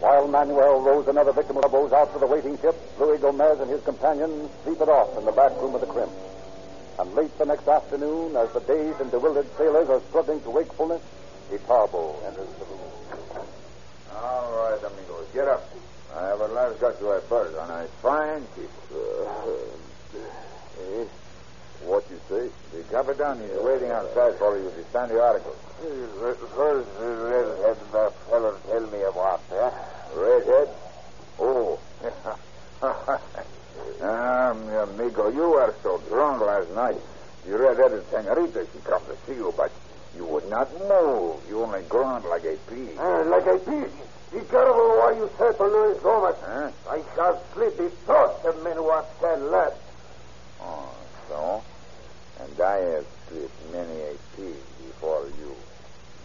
While 0.00 0.28
Manuel 0.28 0.80
rows 0.80 1.08
another 1.08 1.32
victim 1.32 1.56
of 1.56 1.62
the 1.62 1.68
bows 1.68 1.92
out 1.92 2.12
to 2.12 2.18
the 2.18 2.26
waiting 2.26 2.56
ship, 2.58 2.76
Louis 2.98 3.18
Gomez 3.18 3.60
and 3.60 3.70
his 3.70 3.82
companions 3.82 4.50
sleep 4.64 4.80
it 4.80 4.88
off 4.88 5.18
in 5.18 5.24
the 5.24 5.32
back 5.32 5.52
room 5.60 5.74
of 5.74 5.80
the 5.80 5.86
crimp. 5.86 6.12
And 6.98 7.14
late 7.14 7.36
the 7.38 7.44
next 7.46 7.68
afternoon, 7.68 8.36
as 8.36 8.50
the 8.52 8.60
dazed 8.60 9.00
and 9.00 9.10
bewildered 9.10 9.46
sailors 9.56 9.88
are 9.88 10.00
struggling 10.08 10.40
to 10.42 10.50
wakefulness, 10.50 11.02
Itarbo 11.50 12.14
enters 12.26 12.48
the 12.58 12.64
room. 12.64 13.46
All 14.14 14.52
right, 14.52 14.78
amigos, 14.78 15.26
get 15.32 15.48
up. 15.48 15.68
I 16.16 16.26
have 16.28 16.40
at 16.40 16.52
last 16.52 16.80
got 16.80 16.98
to 16.98 17.08
a 17.10 17.20
berth 17.22 17.56
on 17.58 17.70
a 17.70 17.86
fine 18.02 18.46
ship. 18.54 18.70
Eh? 20.80 21.04
What 21.84 22.04
you 22.10 22.20
say? 22.28 22.50
The 22.72 22.82
Capitan 22.90 23.40
is 23.42 23.62
waiting 23.62 23.90
outside 23.90 24.34
for 24.36 24.56
you 24.58 24.70
to 24.70 24.84
sign 24.92 25.08
the 25.10 25.22
articles. 25.22 25.56
First, 26.56 26.88
the 26.98 27.06
redhead 27.06 27.76
the 27.92 28.12
feller 28.28 28.56
tell 28.66 28.86
me 28.88 29.02
about 29.02 29.48
that. 29.50 29.74
Redhead? 30.14 30.68
Oh. 31.38 31.78
ah, 34.02 34.54
mi 34.54 34.74
amigo, 34.74 35.28
you 35.28 35.50
were 35.50 35.74
so 35.82 35.98
drunk 36.08 36.40
last 36.42 36.70
night. 36.74 36.96
The 37.46 37.56
red-headed 37.56 38.04
senorita, 38.10 38.66
she 38.72 38.78
come 38.80 39.02
to 39.06 39.16
see 39.26 39.34
you, 39.38 39.54
but 39.56 39.70
you 40.16 40.24
would 40.26 40.48
not 40.50 40.70
move. 40.88 41.40
You 41.48 41.62
only 41.62 41.82
grunt 41.88 42.28
like 42.28 42.44
a 42.44 42.56
pig. 42.68 42.98
Uh, 42.98 43.24
like 43.26 43.46
a 43.46 43.58
pig. 43.58 43.90
Be 44.32 44.40
careful 44.40 44.98
what 44.98 45.16
you 45.16 45.30
say 45.38 45.52
to 45.56 45.64
Luis 45.64 45.98
Gomez. 46.02 46.36
Huh? 46.44 46.70
I 46.90 47.02
shall 47.14 47.42
slit 47.54 47.78
the 47.78 47.88
throats 48.04 48.44
of 48.44 48.62
men 48.62 48.76
who 48.76 48.90
have 48.90 49.06
said 49.20 49.40
that. 49.52 49.76
Oh, 50.60 50.94
so? 51.28 51.62
And 52.40 52.60
I 52.60 52.76
have 52.76 53.06
split 53.24 53.50
many 53.72 54.00
a 54.02 54.14
pig 54.36 54.56
before 54.84 55.24
you. 55.40 55.56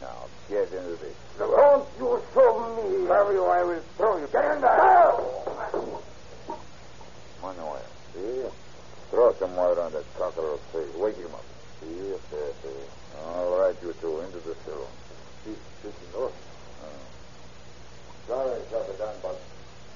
Now, 0.02 0.28
get 0.50 0.74
into 0.74 0.98
this. 0.98 1.16
Don't 1.40 1.88
you 1.98 2.22
show 2.34 2.60
me. 2.76 3.08
Have 3.08 3.32
you, 3.32 3.46
I 3.46 3.64
will 3.64 3.82
throw 3.96 4.18
you. 4.18 4.28
Get 4.28 4.56
in 4.56 4.62
there. 4.62 5.14
Manuel. 7.42 7.82
See? 8.14 8.44
Throw 9.12 9.34
some 9.40 9.56
water 9.56 9.82
on 9.82 9.94
that 9.94 10.04
cockerel's 10.18 10.60
face. 10.74 10.94
Wake 10.96 11.16
him 11.16 11.34
up. 11.34 11.46
Yes, 11.88 12.20
yes, 12.32 12.54
yes. 12.66 12.90
All 13.26 13.60
right, 13.60 13.76
you 13.82 13.94
two, 14.02 14.20
into 14.20 14.40
the 14.40 14.56
saloon. 14.66 14.88
Sí, 15.46 15.56
sí, 15.82 15.90
señor. 16.12 16.32
Sorry, 18.28 18.62
Capitan, 18.72 19.16
but 19.22 19.40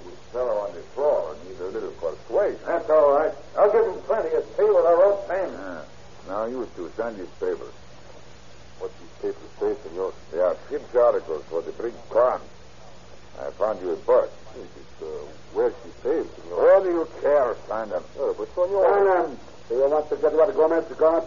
we 0.06 0.12
fellow 0.34 0.68
on 0.68 0.74
the 0.76 0.82
floor 0.94 1.34
need 1.48 1.60
a 1.62 1.68
little 1.68 1.92
persuasion. 1.92 2.60
That's 2.66 2.90
all 2.90 3.14
right. 3.14 3.34
I'll 3.58 3.72
give 3.72 3.86
him 3.86 4.02
plenty 4.04 4.36
of 4.36 4.44
tea 4.58 4.64
with 4.64 4.86
a 4.86 4.96
rope 4.96 5.28
pen. 5.30 5.50
Yeah. 5.50 5.82
Now, 6.28 6.46
you 6.46 6.68
two, 6.76 6.92
sign 6.98 7.18
these 7.18 7.28
papers. 7.40 7.74
What 8.80 8.92
these 9.00 9.32
papers 9.32 9.52
say, 9.60 9.90
senor? 9.90 10.12
They 10.32 10.40
are 10.40 10.58
ship's 10.70 10.94
articles 10.94 11.44
for 11.50 11.62
the 11.62 11.72
big 11.72 11.94
crime. 12.10 12.42
I 13.40 13.50
found 13.52 13.82
you 13.82 13.92
a 13.92 13.96
berth. 13.96 14.30
It's, 14.56 15.02
uh, 15.02 15.06
where 15.54 15.72
she 15.72 15.90
sailed, 16.04 16.30
senor. 16.36 16.58
What 16.58 16.84
do 16.84 16.90
you 16.90 17.08
care? 17.22 17.56
Sign 17.70 17.90
them. 17.90 18.04
Uh, 18.20 18.34
but 18.38 18.54
senor... 18.54 18.84
Silence. 18.84 19.40
Do 19.70 19.76
you 19.76 19.90
want 19.90 20.10
to 20.10 20.16
get 20.18 20.34
what 20.88 20.98
Gomez 20.98 20.98
got? 20.98 21.26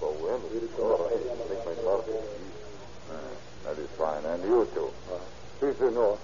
So 0.00 0.06
when? 0.22 0.40
Senor, 0.74 1.06
I 1.06 1.18
make 1.48 1.64
my 1.66 1.74
mark. 1.82 2.04
Uh, 3.10 3.14
that 3.64 3.78
is 3.78 3.90
fine. 3.98 4.24
And 4.24 4.42
you 4.44 4.68
two. 4.74 4.90
Sí, 5.60 5.78
senor. 5.78 6.18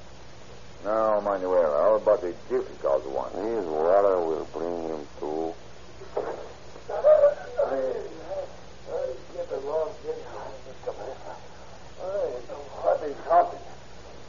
Now, 0.84 1.20
Manuel, 1.20 1.72
how 1.72 1.94
about 1.96 2.22
the 2.22 2.34
difficult 2.48 3.06
one? 3.06 3.32
His 3.32 3.64
water 3.66 4.18
will 4.20 4.46
bring 4.52 4.88
him 4.88 5.06
to. 5.20 5.54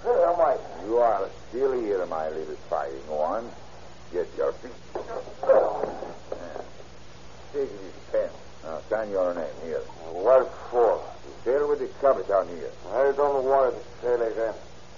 Where 0.03 0.29
am 0.29 0.41
I? 0.41 0.57
You 0.85 0.97
are 0.97 1.29
still 1.49 1.73
here, 1.79 2.05
my 2.07 2.29
little 2.29 2.55
fighting 2.69 3.07
one. 3.07 3.49
Get 4.11 4.27
your 4.35 4.51
feet. 4.53 4.71
Yeah. 4.95 6.61
Take 7.53 7.69
this 7.69 7.93
pen. 8.11 8.29
Now, 8.63 8.79
sign 8.89 9.09
your 9.11 9.33
name 9.33 9.45
here. 9.63 9.79
What 10.11 10.51
for? 10.69 11.01
Sail 11.45 11.69
with 11.69 11.79
the 11.79 11.87
Capitan 12.01 12.47
here. 12.49 12.71
I 12.93 13.11
don't 13.15 13.45
want 13.45 13.75
to 13.75 13.81
sail 14.01 14.21
again. 14.21 14.53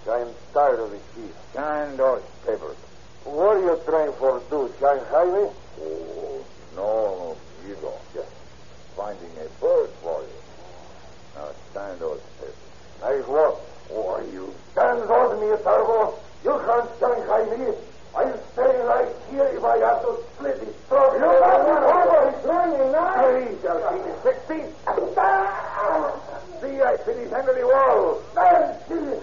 I'm 0.10 0.28
tired 0.54 0.80
of 0.80 0.92
the 0.92 0.98
sea. 1.16 1.30
Sign 1.54 1.96
those 1.98 2.22
papers. 2.46 2.78
What 3.24 3.58
are 3.58 3.62
you 3.62 3.80
trying 3.86 4.12
for 4.14 4.42
do? 4.50 4.72
Shanghai 4.80 5.26
me? 5.26 5.50
Oh, 5.82 6.46
no, 6.76 7.38
you 7.68 7.76
don't. 7.82 8.14
Just 8.14 8.32
finding 8.98 9.32
a 9.40 9.48
bird 9.62 9.90
for 10.02 10.22
you. 10.22 10.28
Now, 11.36 11.50
sign 11.74 12.00
those 12.00 12.22
papers. 13.04 13.20
Nice 13.20 13.28
work. 13.28 13.56
Oh, 13.92 14.20
you. 14.32 14.54
Stand 14.72 15.04
on 15.04 15.40
me, 15.40 15.48
Tarbo. 15.58 16.14
You 16.44 16.62
can't 16.66 16.90
Shanghai 17.00 17.44
me. 17.58 17.74
I'll 18.16 18.38
stay 18.54 18.78
right 18.86 19.10
here 19.32 19.50
if 19.58 19.64
I 19.64 19.78
have 19.78 20.02
to 20.02 20.18
split 20.36 20.60
his 20.60 20.76
throat. 20.88 21.14
You 21.14 21.20
got 21.20 21.66
me 21.66 21.72
over. 21.74 22.32
He's 22.32 22.46
running 22.46 22.92
now. 22.92 23.26
He 23.40 23.62
shall 23.62 23.80
see 23.90 24.00
me 24.06 24.12
sixty. 24.24 24.60
See, 26.62 26.82
I 26.82 26.98
finish 27.06 27.32
under 27.34 27.54
the 27.54 27.66
wall. 27.66 28.22
Nancy! 28.36 29.20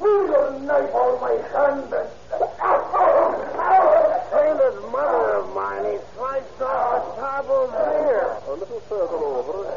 Will 0.00 0.26
your 0.26 0.50
knife 0.60 0.94
on 0.94 1.20
my 1.20 1.34
hand? 1.54 1.94
Sailor's 4.30 4.78
mother 4.90 5.36
of 5.36 5.54
mine, 5.54 5.84
he 5.84 5.98
sliced 6.16 6.62
off 6.62 7.06
a 7.06 7.20
Tarbo 7.20 7.58
here. 8.02 8.36
A 8.48 8.52
little 8.52 8.80
further 8.88 9.14
over. 9.14 9.70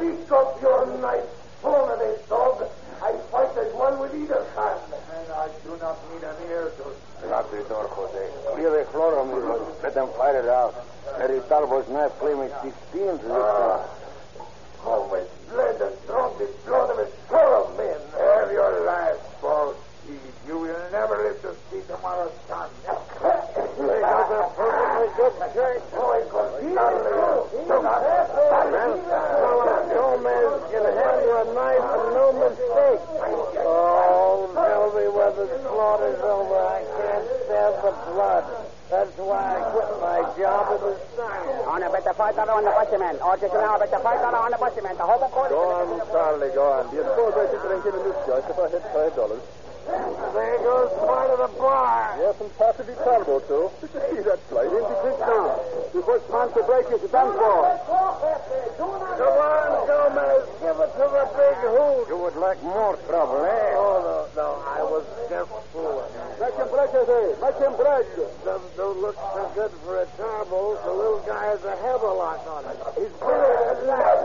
Pick 0.00 0.32
up 0.32 0.60
your 0.60 0.86
knife, 0.98 1.28
son 1.62 1.90
of 1.90 2.00
a 2.00 2.18
dog. 2.28 2.68
I 3.02 3.12
fight 3.30 3.56
as 3.58 3.72
one 3.74 3.98
with 3.98 4.14
either 4.14 4.44
hand. 4.54 4.80
And 5.14 5.32
I 5.32 5.48
do 5.64 5.76
not 5.80 5.98
need 6.12 6.22
an 6.22 6.36
ear 6.50 6.70
to. 6.76 7.28
Lock 7.28 7.50
the 7.50 7.62
door, 7.70 7.86
Jose. 7.88 8.54
Clear 8.54 8.70
the 8.78 8.84
floor, 8.90 9.18
amigo. 9.18 9.66
Let 9.82 9.94
them 9.94 10.08
fight 10.18 10.34
it 10.34 10.48
out. 10.48 10.74
Eddie 11.18 11.40
Talbo's 11.48 11.88
knife 11.88 12.12
claiming 12.18 12.50
16 12.62 13.18
to 13.18 13.34
Ah. 13.34 13.86
How 14.84 15.06
much 15.06 15.28
blood 15.50 15.80
and 15.80 16.06
drunk 16.06 16.38
the 16.38 16.46
blood 16.66 16.90
of 16.90 16.98
a 16.98 17.06
score 17.26 17.54
of 17.62 17.76
men. 17.76 17.98
Have 18.18 18.50
your 18.50 18.84
last 18.86 19.20
boss, 19.40 19.74
Steve. 20.04 20.18
You 20.46 20.58
will 20.58 20.90
never 20.90 21.22
live 21.22 21.40
to 21.42 21.54
see 21.70 21.82
tomorrow's 21.86 22.32
sun. 22.48 22.68
They 22.82 24.00
got 24.00 24.30
a 24.30 24.50
perfectly 24.54 25.08
good 25.16 25.34
shirt. 25.54 25.82
Oh, 25.94 26.12
it 26.18 26.32
was 26.32 26.62
Gomez 30.82 30.98
can 30.98 31.30
have 31.30 31.46
a 31.46 31.54
knife 31.54 31.86
and 31.94 32.06
no 32.10 32.26
mistake. 32.42 33.02
Oh, 33.62 34.50
tell 34.50 34.90
me 34.98 35.06
when 35.14 35.30
the 35.38 35.46
slaughter's 35.62 36.20
over. 36.26 36.58
I 36.58 36.82
can't 36.82 37.26
stand 37.46 37.74
the 37.86 37.92
blood. 38.10 38.44
That's 38.90 39.16
why 39.16 39.56
I 39.56 39.70
quit 39.70 39.90
my 40.02 40.18
job 40.36 40.74
in 40.74 40.80
the 40.82 40.94
sun. 41.14 41.38
On 41.70 41.80
better 41.80 42.14
fight 42.14 42.36
on 42.38 42.64
the 42.64 42.70
busman. 42.74 43.16
Or 43.22 43.36
just 43.38 43.54
now, 43.54 43.78
better 43.78 44.00
fight 44.02 44.20
on 44.26 44.50
the 44.50 44.58
busman. 44.58 44.96
The 44.98 45.06
whole 45.06 45.28
court. 45.30 45.50
Go 45.50 45.70
on, 45.70 46.02
Charlie, 46.10 46.50
go 46.50 46.66
on. 46.66 46.90
Do 46.90 46.96
you 46.96 47.04
suppose 47.06 47.32
I 47.38 47.46
should 47.46 47.62
drink 47.62 47.86
in 47.86 47.94
a 47.94 48.02
joint 48.26 48.44
if 48.50 48.58
I 48.58 48.66
had 48.68 48.82
five 48.90 49.14
dollars? 49.14 49.42
There 49.86 50.58
goes 50.62 50.90
part 50.98 51.30
of 51.30 51.38
the 51.42 51.50
bar. 51.58 52.14
Yes, 52.18 52.34
and 52.40 52.50
possibly 52.58 52.94
Talbo, 52.94 53.38
too. 53.46 53.70
Did 53.80 53.90
you 53.94 54.00
see 54.16 54.22
that 54.26 54.38
flight? 54.50 54.66
In 54.66 54.82
the 54.82 54.98
quick 55.02 55.18
The 55.92 56.00
first 56.02 56.24
man 56.32 56.48
to 56.56 56.62
break 56.64 56.88
is 56.88 57.04
done 57.10 57.36
for. 57.36 57.68
Come 58.80 58.88
on, 58.88 59.86
Gomez. 59.86 60.48
Give 60.64 60.80
it 60.80 60.92
to 60.96 61.04
the 61.04 61.24
big 61.36 61.58
hoot. 61.68 62.08
You 62.08 62.16
would 62.16 62.36
like 62.36 62.62
more 62.62 62.96
trouble, 63.04 63.44
eh? 63.44 63.76
Oh, 63.76 64.00
no, 64.00 64.40
no. 64.40 64.64
I 64.64 64.80
was 64.82 65.04
just 65.28 65.52
fooling. 65.68 66.08
Make 66.40 66.56
him 66.56 66.68
break, 66.72 66.90
Jose. 66.96 67.36
Make 67.44 67.58
him 67.60 67.76
break. 67.76 68.08
Doesn't 68.42 68.76
don't 68.76 69.00
look 69.04 69.16
so 69.16 69.52
good 69.54 69.70
for 69.84 70.00
a 70.00 70.06
turbo. 70.16 70.80
The 70.80 70.92
little 70.96 71.20
guy 71.28 71.44
has 71.52 71.62
a 71.64 71.76
hammerlock 71.76 72.40
on 72.48 72.64
it. 72.72 72.76
He's 72.96 73.12
bigger 73.20 73.76
than 73.76 73.86
that. 73.92 74.16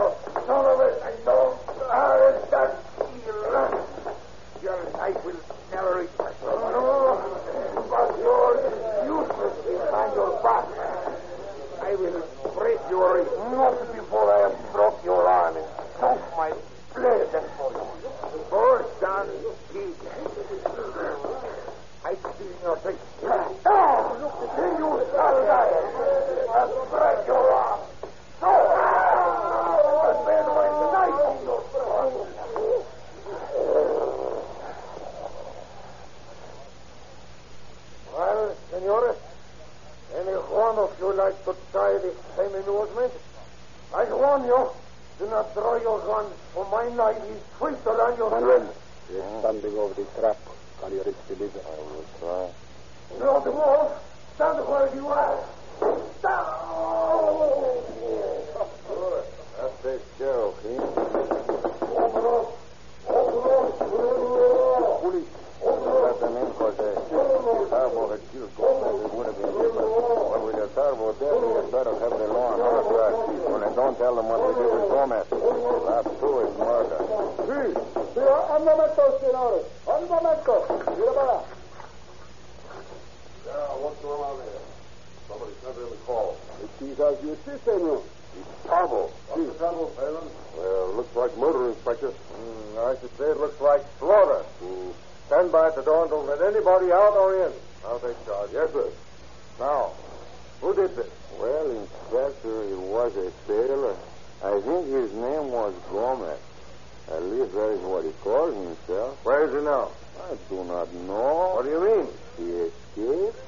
I 110.78 110.84
do 110.84 110.98
not 110.98 111.06
know. 111.06 111.54
What 111.56 111.64
do 111.64 111.70
you 111.70 111.82
mean? 111.82 112.06
He 112.38 112.46
escaped. 112.70 113.38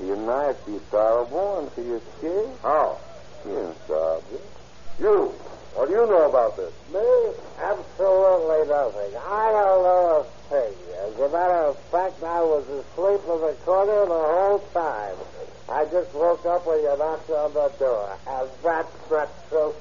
He 0.00 0.06
knifed 0.06 0.66
the 0.66 0.80
Tarbo 0.90 1.62
and 1.62 1.70
he 1.76 1.92
escaped. 1.92 2.62
How? 2.62 2.98
Inside. 3.44 4.22
You. 4.98 5.32
What 5.74 5.88
do 5.88 5.94
you 5.94 6.06
know 6.06 6.28
about 6.28 6.56
this? 6.56 6.72
Me? 6.92 7.06
Absolutely 7.62 8.68
nothing. 8.68 9.14
I 9.16 9.52
don't 9.52 9.82
know 9.86 10.26
a 10.26 10.48
thing. 10.50 10.74
As 11.06 11.14
a 11.20 11.28
matter 11.28 11.70
of 11.70 11.78
fact, 11.94 12.22
I 12.22 12.42
was 12.42 12.66
asleep 12.66 13.20
in 13.30 13.40
the 13.40 13.56
corner 13.64 14.04
the 14.06 14.26
whole 14.26 14.58
time. 14.74 15.16
I 15.68 15.84
just 15.86 16.12
woke 16.14 16.44
up 16.46 16.66
when 16.66 16.80
you 16.80 16.98
knocked 16.98 17.30
on 17.30 17.54
the 17.54 17.72
door. 17.78 18.18
And 18.26 18.48
that's 18.62 18.90
truth, 19.08 19.28
so 19.50 19.74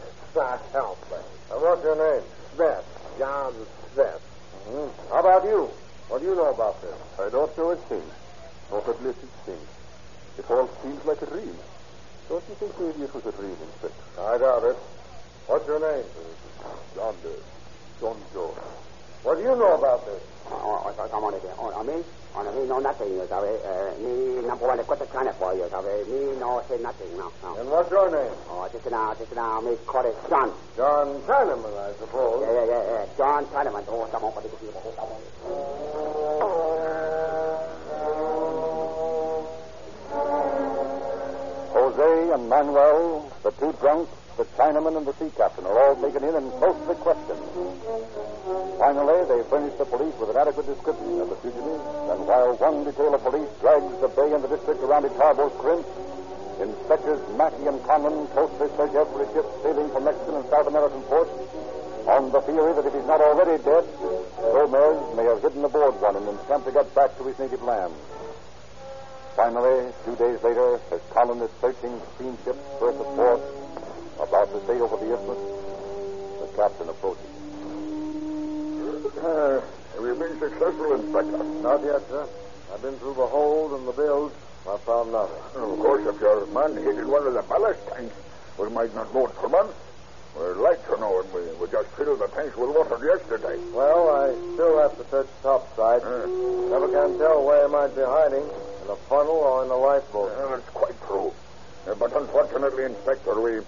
help 0.71 1.01
me. 1.09 1.17
And 1.51 1.61
what's 1.61 1.83
your 1.83 1.97
name? 1.97 2.23
Smith. 2.55 2.85
John 3.17 3.53
Smith. 3.93 4.21
Mm-hmm. 4.69 5.13
How 5.13 5.19
about 5.19 5.43
you? 5.43 5.69
What 6.11 6.19
do 6.19 6.27
you 6.27 6.35
know 6.35 6.51
about 6.51 6.75
this? 6.83 6.91
I 7.23 7.29
don't 7.31 7.57
know 7.57 7.71
a 7.71 7.77
thing. 7.87 8.03
Not 8.67 8.83
a 8.83 8.91
blessed 8.99 9.31
thing. 9.47 9.63
It 10.37 10.43
all 10.51 10.67
seems 10.83 10.99
like 11.07 11.21
a 11.21 11.25
dream. 11.25 11.55
Don't 12.27 12.43
you 12.51 12.55
think 12.59 12.75
maybe 12.75 13.07
it 13.07 13.15
was 13.15 13.23
a 13.23 13.31
dream, 13.31 13.55
Inspector? 13.55 14.19
I 14.19 14.35
doubt 14.35 14.63
it. 14.67 14.75
What's 15.47 15.63
your 15.71 15.79
name? 15.79 16.03
John 16.99 17.15
uh, 17.15 17.31
John 18.03 18.19
Jones. 18.35 18.59
What 19.23 19.39
do 19.39 19.43
you 19.47 19.55
know 19.55 19.79
about 19.79 20.03
this? 20.03 20.19
Oh, 20.51 20.83
oh, 20.83 21.07
come 21.07 21.23
on, 21.23 21.33
again. 21.33 21.55
Oh, 21.55 21.79
me? 21.79 22.03
Oh, 22.35 22.43
me 22.43 22.67
know 22.67 22.79
nothing, 22.83 23.07
you 23.07 23.23
sabe. 23.31 23.47
Uh, 23.63 23.95
me 24.03 24.43
number 24.43 24.67
one, 24.67 24.83
quit 24.83 24.99
the 24.99 25.07
planet 25.07 25.39
for 25.39 25.55
you, 25.55 25.63
sabe. 25.71 26.11
Me 26.11 26.35
no 26.43 26.59
say 26.67 26.75
nothing, 26.83 27.07
no, 27.15 27.31
no. 27.39 27.55
And 27.55 27.71
what's 27.71 27.87
your 27.87 28.11
name? 28.11 28.35
Oh, 28.51 28.67
just 28.67 28.83
now, 28.91 29.15
just 29.15 29.31
now, 29.31 29.63
me 29.63 29.79
call 29.87 30.03
it 30.03 30.15
John. 30.27 30.51
John 30.75 31.23
Chinaman, 31.23 31.71
I 31.71 31.95
suppose. 31.95 32.43
Yeah, 32.43 32.51
yeah, 32.51 32.67
yeah, 32.67 32.83
yeah. 32.99 33.05
John 33.15 33.47
Chinaman. 33.47 33.87
Oh, 33.87 34.03
on, 34.03 34.11
on. 34.11 35.90
And 42.31 42.47
Manuel, 42.47 43.29
the 43.43 43.51
two 43.51 43.75
drunks, 43.83 44.07
the 44.37 44.45
Chinaman, 44.55 44.95
and 44.95 45.05
the 45.05 45.11
sea 45.19 45.29
captain 45.35 45.65
are 45.65 45.75
all 45.75 45.95
taken 45.99 46.23
in 46.23 46.33
and 46.33 46.47
closely 46.63 46.95
questioned. 47.03 47.43
Finally, 48.79 49.19
they 49.27 49.43
furnish 49.51 49.75
the 49.75 49.83
police 49.83 50.15
with 50.15 50.29
an 50.31 50.37
adequate 50.39 50.65
description 50.65 51.19
of 51.19 51.27
the 51.27 51.35
fugitives, 51.43 51.83
and 52.07 52.23
while 52.23 52.55
one 52.55 52.87
detail 52.87 53.13
of 53.13 53.21
police 53.21 53.51
drags 53.59 53.99
the 53.99 54.07
bay 54.15 54.31
and 54.31 54.41
the 54.43 54.47
district 54.47 54.79
around 54.79 55.03
its 55.03 55.17
harbor 55.19 55.49
crimp, 55.59 55.83
Inspectors 56.63 57.19
Mackey 57.35 57.67
and 57.67 57.83
Conlon 57.83 58.31
closely 58.31 58.69
search 58.79 58.95
every 58.95 59.27
ship 59.35 59.47
sailing 59.59 59.91
from 59.91 60.07
Mexican 60.07 60.35
and 60.39 60.47
South 60.47 60.67
American 60.71 61.01
ports 61.11 61.35
on 62.07 62.31
the 62.31 62.39
theory 62.47 62.71
that 62.79 62.85
if 62.85 62.93
he's 62.93 63.11
not 63.11 63.19
already 63.19 63.61
dead, 63.63 63.83
Gomez 64.39 65.17
may 65.19 65.25
have 65.27 65.41
hidden 65.41 65.65
aboard 65.65 65.99
one 65.99 66.15
and 66.15 66.31
attempt 66.31 66.63
to 66.67 66.71
get 66.71 66.87
back 66.95 67.11
to 67.17 67.27
his 67.27 67.37
native 67.39 67.61
land. 67.63 67.91
Finally, 69.35 69.91
two 70.05 70.15
days 70.17 70.41
later, 70.43 70.75
as 70.91 71.01
Conlon 71.13 71.41
is 71.41 71.49
searching 71.61 71.99
steamship's 72.15 72.59
berth 72.79 72.99
of 72.99 73.07
port, 73.15 73.41
about 74.19 74.51
to 74.51 74.59
sail 74.67 74.83
over 74.83 74.97
the 74.97 75.13
isthmus, 75.13 75.39
the 76.41 76.57
captain 76.57 76.89
approaches. 76.89 77.25
Uh, 79.23 79.61
have 79.95 80.03
you 80.03 80.15
been 80.15 80.39
successful, 80.39 80.93
Inspector? 80.95 81.43
Not 81.61 81.83
yet, 81.83 82.01
sir. 82.09 82.27
I've 82.73 82.81
been 82.81 82.97
through 82.97 83.13
the 83.15 83.25
hold 83.27 83.73
and 83.73 83.87
the 83.87 83.93
bilge. 83.93 84.33
I 84.67 84.77
found 84.85 85.11
nothing. 85.11 85.41
Of 85.55 85.79
course, 85.79 86.05
if 86.07 86.19
your 86.21 86.45
man 86.47 86.77
in 86.77 87.07
one 87.07 87.25
of 87.25 87.33
the 87.33 87.41
ballast 87.43 87.79
tanks, 87.89 88.13
we 88.59 88.69
might 88.69 88.93
not 88.93 89.13
know 89.13 89.27
for 89.27 89.49
months. 89.49 89.73
We'd 90.37 90.57
like 90.63 90.85
to 90.87 90.97
know, 90.99 91.19
and 91.21 91.33
we, 91.33 91.41
we 91.59 91.67
just 91.71 91.89
filled 91.97 92.19
the 92.19 92.27
tanks 92.27 92.55
with 92.55 92.69
water 92.69 92.97
yesterday. 93.03 93.57
Well, 93.73 94.09
I 94.09 94.31
still 94.53 94.79
have 94.79 94.95
to 94.97 95.09
search 95.09 95.27
topside. 95.41 96.03
Uh, 96.03 96.25
Never 96.69 96.87
can 96.87 97.17
tell 97.17 97.43
where 97.43 97.67
he 97.67 97.71
might 97.73 97.93
be 97.95 98.01
hiding, 98.01 98.45
in 98.83 98.89
a 98.89 98.95
funnel 99.07 99.39
or 99.41 99.65
in 99.65 99.71
a 99.71 99.75
lifeboat. 99.77 100.31
uh, 100.31 100.55
that's 100.55 100.69
quite 100.69 100.97
true. 101.07 101.31
Uh, 101.87 101.95
but 101.95 102.15
unfortunately, 102.15 102.85
Inspector, 102.85 103.39
we 103.41 103.61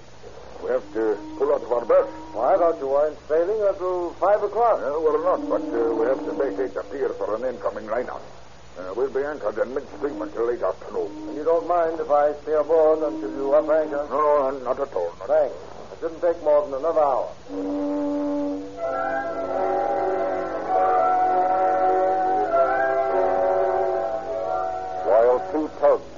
we 0.63 0.69
have 0.71 0.93
to 0.93 1.17
pull 1.37 1.53
out 1.53 1.61
of 1.61 1.71
our 1.71 1.83
berth. 1.85 2.09
Well, 2.33 2.47
I 2.47 2.55
thought 2.57 2.79
you 2.79 2.87
weren't 2.87 3.17
sailing 3.27 3.61
until 3.67 4.11
five 4.15 4.41
o'clock. 4.41 4.79
Uh, 4.79 4.95
we're 5.01 5.21
not, 5.23 5.43
but 5.49 5.61
uh, 5.61 5.93
we 5.93 6.05
have 6.07 6.23
to 6.23 6.31
vacate 6.39 6.73
the 6.73 6.83
pier 6.87 7.09
for 7.09 7.35
an 7.35 7.43
incoming 7.43 7.87
line-out. 7.87 8.21
Uh, 8.79 8.93
we'll 8.95 9.11
be 9.11 9.21
anchored 9.23 9.57
in 9.59 9.73
midstream 9.75 10.21
until 10.21 10.47
late 10.47 10.63
afternoon. 10.63 11.11
And 11.27 11.35
you 11.37 11.43
don't 11.43 11.67
mind 11.67 11.99
if 11.99 12.09
I 12.09 12.33
stay 12.43 12.53
aboard 12.53 13.03
until 13.03 13.29
you 13.35 13.53
up 13.53 13.69
anchor? 13.69 14.07
No, 14.09 14.49
no, 14.51 14.59
not 14.63 14.79
at 14.79 14.93
all. 14.93 15.13
Not 15.19 15.27
Thanks. 15.27 15.55
It 15.93 15.99
shouldn't 15.99 16.21
take 16.21 16.41
more 16.43 16.63
than 16.65 16.73
another 16.79 17.01
hour. 17.01 17.29
While 25.13 25.45
two 25.53 25.69
tugs 25.77 26.09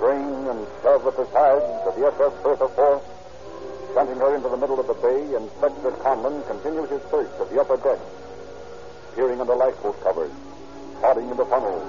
strain 0.00 0.48
and 0.48 0.64
shove 0.80 1.04
at 1.04 1.20
the 1.20 1.28
sides 1.36 1.68
of 1.84 1.92
the 2.00 2.08
SS 2.08 2.32
Bertha 2.40 2.66
Force, 2.72 3.04
sending 3.92 4.16
her 4.16 4.34
into 4.34 4.48
the 4.48 4.56
middle 4.56 4.80
of 4.80 4.88
the 4.88 4.96
bay, 5.04 5.20
Inspector 5.36 5.90
Conlon 6.00 6.40
continues 6.48 6.88
his 6.88 7.04
search 7.12 7.28
of 7.36 7.52
the 7.52 7.60
upper 7.60 7.76
deck, 7.76 8.00
peering 9.14 9.38
under 9.38 9.54
lifeboat 9.54 10.00
covers, 10.00 10.32
prodding 11.00 11.28
into 11.28 11.44
funnels, 11.44 11.84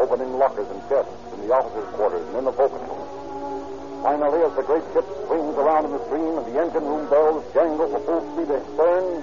opening 0.00 0.32
lockers 0.40 0.64
and 0.72 0.80
chests 0.88 1.12
in 1.36 1.46
the 1.46 1.52
officers' 1.52 1.92
quarters 1.92 2.24
and 2.24 2.36
in 2.40 2.44
the 2.48 2.56
forecastle. 2.56 4.00
Finally, 4.02 4.48
as 4.48 4.56
the 4.56 4.64
great 4.64 4.84
ship 4.96 5.04
swings 5.28 5.56
around 5.60 5.84
in 5.84 5.92
the 5.92 6.00
stream 6.08 6.40
and 6.40 6.46
the 6.48 6.56
engine 6.56 6.88
room 6.88 7.04
bells 7.12 7.44
jangle 7.52 7.84
for 7.92 8.00
full 8.00 8.24
speed 8.32 8.48
astern, 8.48 9.20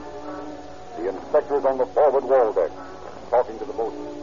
the 1.02 1.10
inspector 1.10 1.58
is 1.58 1.66
on 1.66 1.80
the 1.80 1.90
forward 1.98 2.24
wall 2.24 2.54
deck, 2.54 2.70
talking 3.32 3.58
to 3.58 3.66
the 3.66 3.74
boatman. 3.74 4.23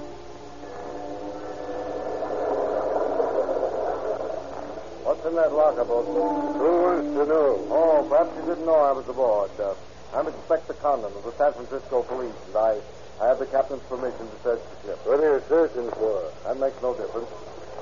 What's 5.21 5.37
in 5.37 5.37
that 5.37 5.53
locker, 5.53 5.85
boatman? 5.85 6.17
Who 6.57 6.71
wants 6.81 7.13
to 7.13 7.29
know? 7.29 7.61
Oh, 7.69 8.09
perhaps 8.09 8.33
you 8.41 8.45
didn't 8.49 8.65
know 8.65 8.81
I 8.81 8.97
was 8.97 9.05
aboard. 9.05 9.53
Uh, 9.61 9.77
I'm 10.17 10.25
Inspector 10.25 10.73
Conlon 10.81 11.13
of 11.13 11.21
the 11.29 11.37
San 11.37 11.53
Francisco 11.53 12.09
Police, 12.09 12.33
and 12.49 12.57
I, 12.57 12.81
I 13.21 13.29
have 13.29 13.37
the 13.37 13.45
captain's 13.45 13.85
permission 13.85 14.17
to 14.17 14.37
search 14.41 14.65
the 14.65 14.77
ship. 14.81 14.97
What 15.05 15.21
are 15.21 15.37
you 15.37 15.45
searching 15.45 15.93
for? 15.93 16.25
That 16.49 16.57
makes 16.57 16.81
no 16.81 16.97
difference. 16.97 17.29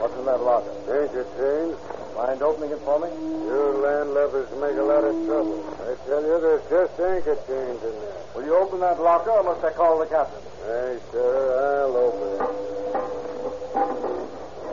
What's 0.02 0.18
in 0.18 0.26
that 0.26 0.42
locker? 0.42 0.66
Anchor 0.90 1.22
chains? 1.38 1.78
Mind 2.18 2.42
opening 2.42 2.74
it 2.74 2.82
for 2.82 2.98
me? 2.98 3.06
You 3.06 3.86
landlubbers 3.86 4.50
make 4.58 4.74
a 4.74 4.82
lot 4.82 5.06
of 5.06 5.14
trouble. 5.22 5.62
I 5.86 5.94
tell 6.10 6.18
you, 6.18 6.42
there's 6.42 6.66
just 6.66 6.98
anchor 6.98 7.38
chains 7.46 7.78
in 7.86 7.94
there. 8.02 8.18
Will 8.34 8.50
you 8.50 8.58
open 8.58 8.82
that 8.82 8.98
locker, 8.98 9.30
or 9.30 9.46
must 9.46 9.62
I 9.62 9.70
call 9.78 10.02
the 10.02 10.10
captain? 10.10 10.42
Hey, 10.66 10.98
sir, 11.14 11.86
I'll 11.86 12.02
open 12.02 12.34
it. 12.34 12.42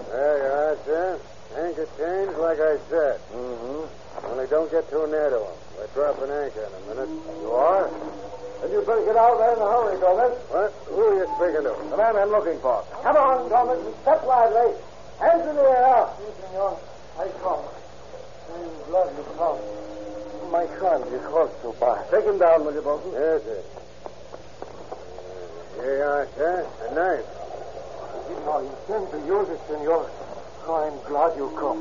There 0.09 0.33
you 0.41 0.49
are, 0.49 0.73
sir. 0.81 1.21
Anchor 1.75 1.91
chains, 1.97 2.37
like 2.37 2.59
I 2.59 2.77
said. 2.87 3.19
Mm-hmm. 3.35 4.31
Only 4.31 4.47
don't 4.47 4.71
get 4.71 4.89
too 4.89 5.07
near 5.07 5.27
to 5.27 5.43
them. 5.43 5.55
We're 5.75 5.87
dropping 5.91 6.31
anchor 6.31 6.63
in 6.63 6.71
a 6.71 6.95
minute. 6.95 7.11
You 7.41 7.51
are? 7.51 7.91
Then 8.61 8.71
you'd 8.71 8.87
better 8.87 9.03
get 9.03 9.17
out 9.17 9.37
there 9.37 9.51
in 9.51 9.59
a 9.59 9.67
hurry, 9.67 9.99
Gomez. 9.99 10.39
What? 10.47 10.71
Who 10.87 11.03
are 11.03 11.15
you 11.19 11.27
speaking 11.35 11.67
to? 11.67 11.75
The 11.91 11.97
man 11.97 12.15
I'm 12.15 12.31
looking 12.31 12.59
for. 12.63 12.79
Come 13.03 13.17
on, 13.17 13.49
Gomez. 13.49 13.95
Step 14.03 14.23
lively. 14.23 14.71
Hands 15.19 15.43
in 15.43 15.55
the 15.55 15.67
air. 15.67 16.07
I 17.19 17.27
come. 17.43 17.59
I'm 18.55 18.71
glad 18.87 19.11
you 19.11 19.25
come. 19.35 19.59
My 20.51 20.63
hand 20.79 21.03
is 21.11 21.25
also 21.27 21.75
bad. 21.75 22.07
Take 22.09 22.23
him 22.23 22.39
down, 22.39 22.63
will 22.63 22.73
you, 22.73 22.81
Bolton? 22.81 23.11
Yes, 23.11 23.43
sir. 23.43 23.63
Here 25.75 25.97
you 25.97 26.03
are, 26.07 26.27
sir. 26.39 26.67
A 26.87 26.95
knife. 26.95 27.27
I 27.99 28.31
did 28.31 28.39
not 28.47 28.63
intend 28.63 29.11
to 29.11 29.19
use 29.27 29.49
it, 29.49 29.59
senor. 29.67 30.07
I'm 30.65 30.97
glad 31.05 31.37
you 31.37 31.45
come. 31.53 31.77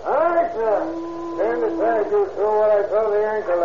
Right, 0.00 0.48
sir. 0.56 0.80
Stand 1.36 1.60
aside, 1.68 2.08
you 2.08 2.24
two, 2.24 2.40
while 2.40 2.72
I 2.72 2.88
throw 2.88 3.12
the 3.12 3.20
at 3.20 3.44
him. 3.44 3.60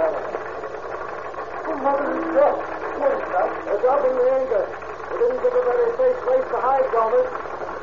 Oh, 1.64 1.80
mother 1.80 2.12
is 2.12 2.28
dead. 2.36 2.56
What 3.00 3.16
is 3.16 3.24
that? 3.32 3.48
They're 3.64 3.80
dropping 3.88 4.20
the 4.20 4.28
anchor. 4.36 4.68
We 4.68 5.16
didn't 5.16 5.40
give 5.48 5.56
a 5.56 5.64
very 5.64 5.90
safe 5.96 6.20
place 6.28 6.44
to 6.44 6.60
hide, 6.60 6.84
Gomez. 6.92 7.24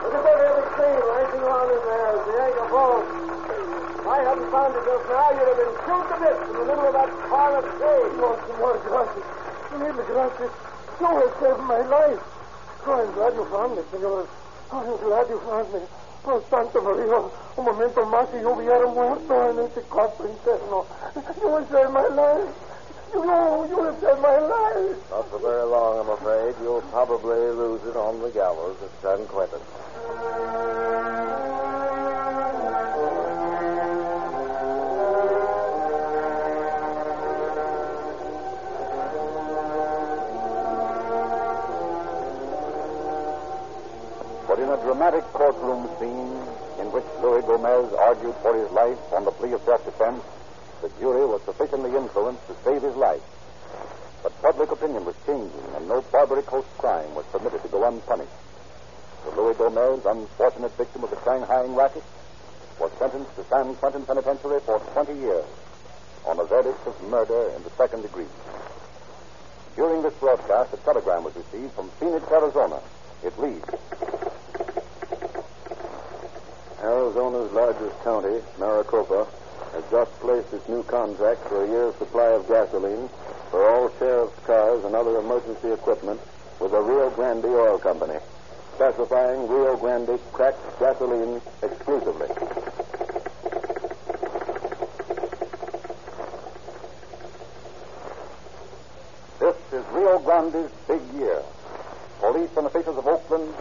Look 0.04 0.20
at 0.20 0.22
that 0.28 0.36
heavy 0.36 0.68
chain 0.76 1.00
lashing 1.00 1.40
around 1.40 1.68
in 1.72 1.80
there 1.80 2.12
as 2.12 2.20
the 2.28 2.34
anchor 2.44 2.68
falls. 2.68 3.08
If 3.08 4.04
I 4.04 4.18
hadn't 4.28 4.52
found 4.52 4.76
it 4.76 4.84
just 4.84 5.04
now, 5.08 5.32
you'd 5.32 5.48
have 5.48 5.60
been 5.64 5.74
chewed 5.88 6.06
to 6.12 6.16
bits 6.28 6.44
in 6.44 6.54
the 6.60 6.64
middle 6.68 6.86
of 6.92 6.92
that 6.92 7.08
pile 7.32 7.56
of 7.56 7.64
hay. 7.64 8.04
Oh, 8.20 8.36
senor, 8.52 8.76
gracias. 8.84 9.24
Mille 9.80 10.04
gracias. 10.12 10.52
You 11.00 11.08
have 11.08 11.32
saved 11.40 11.64
my 11.64 11.80
life. 11.88 12.20
Oh, 12.84 13.00
I'm 13.00 13.08
glad 13.16 13.32
you 13.32 13.48
found 13.48 13.80
me, 13.80 13.82
senor. 13.96 14.28
I'm 14.70 14.96
glad 14.98 15.28
you 15.28 15.40
found 15.40 15.72
me. 15.72 15.80
Maria, 16.28 17.22
un 17.56 17.64
momento 17.64 18.04
más 18.06 18.28
y 18.34 18.42
yo 18.42 18.50
hubiera 18.50 18.86
muerto 18.86 19.50
en 19.50 19.60
ese 19.60 19.80
cuarto 19.82 20.26
interno. 20.26 20.84
You 21.40 21.48
have 21.54 21.68
saved 21.70 21.90
my 21.90 22.06
life. 22.08 22.52
You 23.14 23.24
know, 23.24 23.64
you 23.70 23.82
have 23.84 23.98
saved 24.00 24.20
my 24.20 24.38
life. 24.38 25.10
Not 25.10 25.30
for 25.30 25.38
very 25.38 25.64
long, 25.64 26.00
I'm 26.00 26.10
afraid. 26.10 26.54
You'll 26.62 26.82
probably 26.92 27.38
lose 27.38 27.80
it 27.86 27.96
on 27.96 28.20
the 28.20 28.30
gallows 28.30 28.76
at 28.82 28.90
San 29.00 29.26
Quentin. 29.26 29.60
Dramatic 45.18 45.32
courtroom 45.32 45.88
scene 45.98 46.30
in 46.78 46.92
which 46.92 47.04
Louis 47.22 47.42
Gomez 47.42 47.92
argued 47.94 48.34
for 48.42 48.54
his 48.54 48.70
life 48.70 48.98
on 49.12 49.24
the 49.24 49.32
plea 49.32 49.52
of 49.52 49.62
self-defense, 49.62 50.22
the 50.82 50.88
jury 51.00 51.26
was 51.26 51.42
sufficiently 51.42 51.94
influenced 51.96 52.46
to 52.46 52.54
save 52.64 52.82
his 52.82 52.94
life. 52.94 53.22
But 54.22 54.30
public 54.42 54.70
opinion 54.70 55.04
was 55.04 55.16
changing, 55.26 55.66
and 55.74 55.88
no 55.88 56.02
Barbary 56.12 56.42
Coast 56.42 56.68
crime 56.78 57.14
was 57.14 57.24
permitted 57.32 57.62
to 57.62 57.68
go 57.68 57.86
unpunished. 57.86 58.30
The 59.24 59.40
Louis 59.40 59.54
Gomez, 59.54 60.06
unfortunate 60.06 60.76
victim 60.76 61.02
of 61.02 61.10
the 61.10 61.16
Shanghaiing 61.16 61.74
racket, 61.76 62.04
was 62.78 62.92
sentenced 62.98 63.34
to 63.36 63.44
San 63.50 63.74
Quentin 63.76 64.04
Penitentiary 64.06 64.60
for 64.60 64.78
20 64.78 65.18
years 65.18 65.46
on 66.26 66.38
a 66.38 66.44
verdict 66.44 66.86
of 66.86 66.94
murder 67.10 67.50
in 67.56 67.62
the 67.64 67.70
second 67.70 68.02
degree. 68.02 68.30
During 69.74 70.02
this 70.02 70.14
broadcast, 70.14 70.74
a 70.74 70.76
telegram 70.78 71.24
was 71.24 71.34
received 71.34 71.72
from 71.72 71.90
Phoenix, 71.98 72.24
Arizona. 72.30 72.80
It 73.24 73.34
reads 73.36 73.66
Arizona's 76.82 77.52
largest 77.52 77.98
county, 78.04 78.40
Maricopa, 78.58 79.26
has 79.72 79.84
just 79.90 80.12
placed 80.20 80.52
its 80.52 80.68
new 80.68 80.82
contract 80.84 81.46
for 81.48 81.64
a 81.64 81.68
year's 81.68 81.94
supply 81.96 82.26
of 82.26 82.46
gasoline 82.48 83.08
for 83.50 83.68
all 83.68 83.90
sheriff's 83.98 84.38
cars 84.46 84.84
and 84.84 84.94
other 84.94 85.18
emergency 85.18 85.72
equipment 85.72 86.20
with 86.60 86.70
the 86.70 86.80
Rio 86.80 87.10
Grande 87.10 87.46
Oil 87.46 87.78
Company, 87.78 88.18
specifying 88.74 89.48
Rio 89.48 89.76
Grande 89.76 90.18
cracked 90.32 90.78
gasoline 90.78 91.40
exclusively. 91.62 92.28
This 99.40 99.56
is 99.72 99.84
Rio 99.92 100.18
Grande's 100.20 100.70
big 100.86 101.00
year. 101.14 101.42
Police 102.20 102.50
and 102.56 102.66
officials 102.66 102.98
of 102.98 103.06
Oakland, 103.06 103.54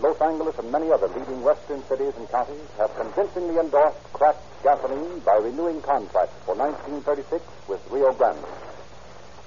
Los 0.00 0.20
Angeles, 0.20 0.58
and 0.58 0.70
many 0.70 0.90
other 0.90 1.08
leading 1.08 1.42
western 1.42 1.82
cities 1.88 2.14
and 2.16 2.28
counties 2.30 2.68
have 2.78 2.94
convincingly 2.96 3.58
endorsed 3.58 3.98
cracked 4.12 4.42
gasoline 4.62 5.18
by 5.20 5.34
renewing 5.34 5.80
contracts 5.82 6.34
for 6.44 6.54
1936 6.54 7.44
with 7.68 7.80
Rio 7.90 8.12
Grande. 8.12 8.44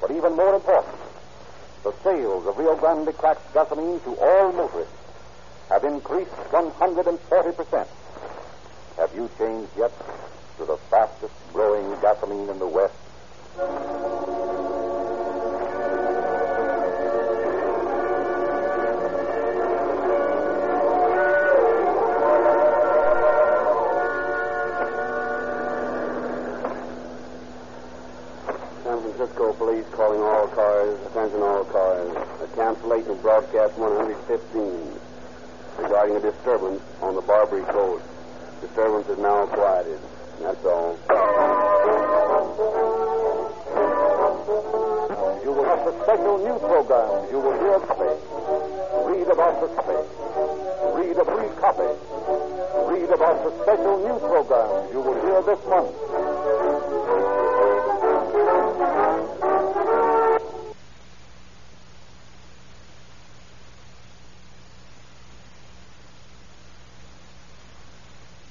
But 0.02 0.12
even 0.12 0.36
more 0.36 0.56
important, 0.56 0.96
the 1.84 1.94
sales 2.04 2.46
of 2.48 2.58
Rio 2.58 2.76
Grande 2.76 3.16
cracked 3.18 3.54
gasoline 3.54 4.00
to 4.02 4.16
all 4.20 4.52
motorists 4.52 4.94
have 5.70 5.84
increased 5.84 6.32
140%. 6.52 7.88
Have 8.98 9.16
you 9.16 9.30
changed 9.38 9.72
yet 9.78 9.92
to 10.58 10.66
the 10.66 10.78
fastest 10.90 11.34
growing 11.54 11.90
gasoline 12.02 12.50
in 12.50 12.60
the 12.60 12.68
West? 12.68 14.15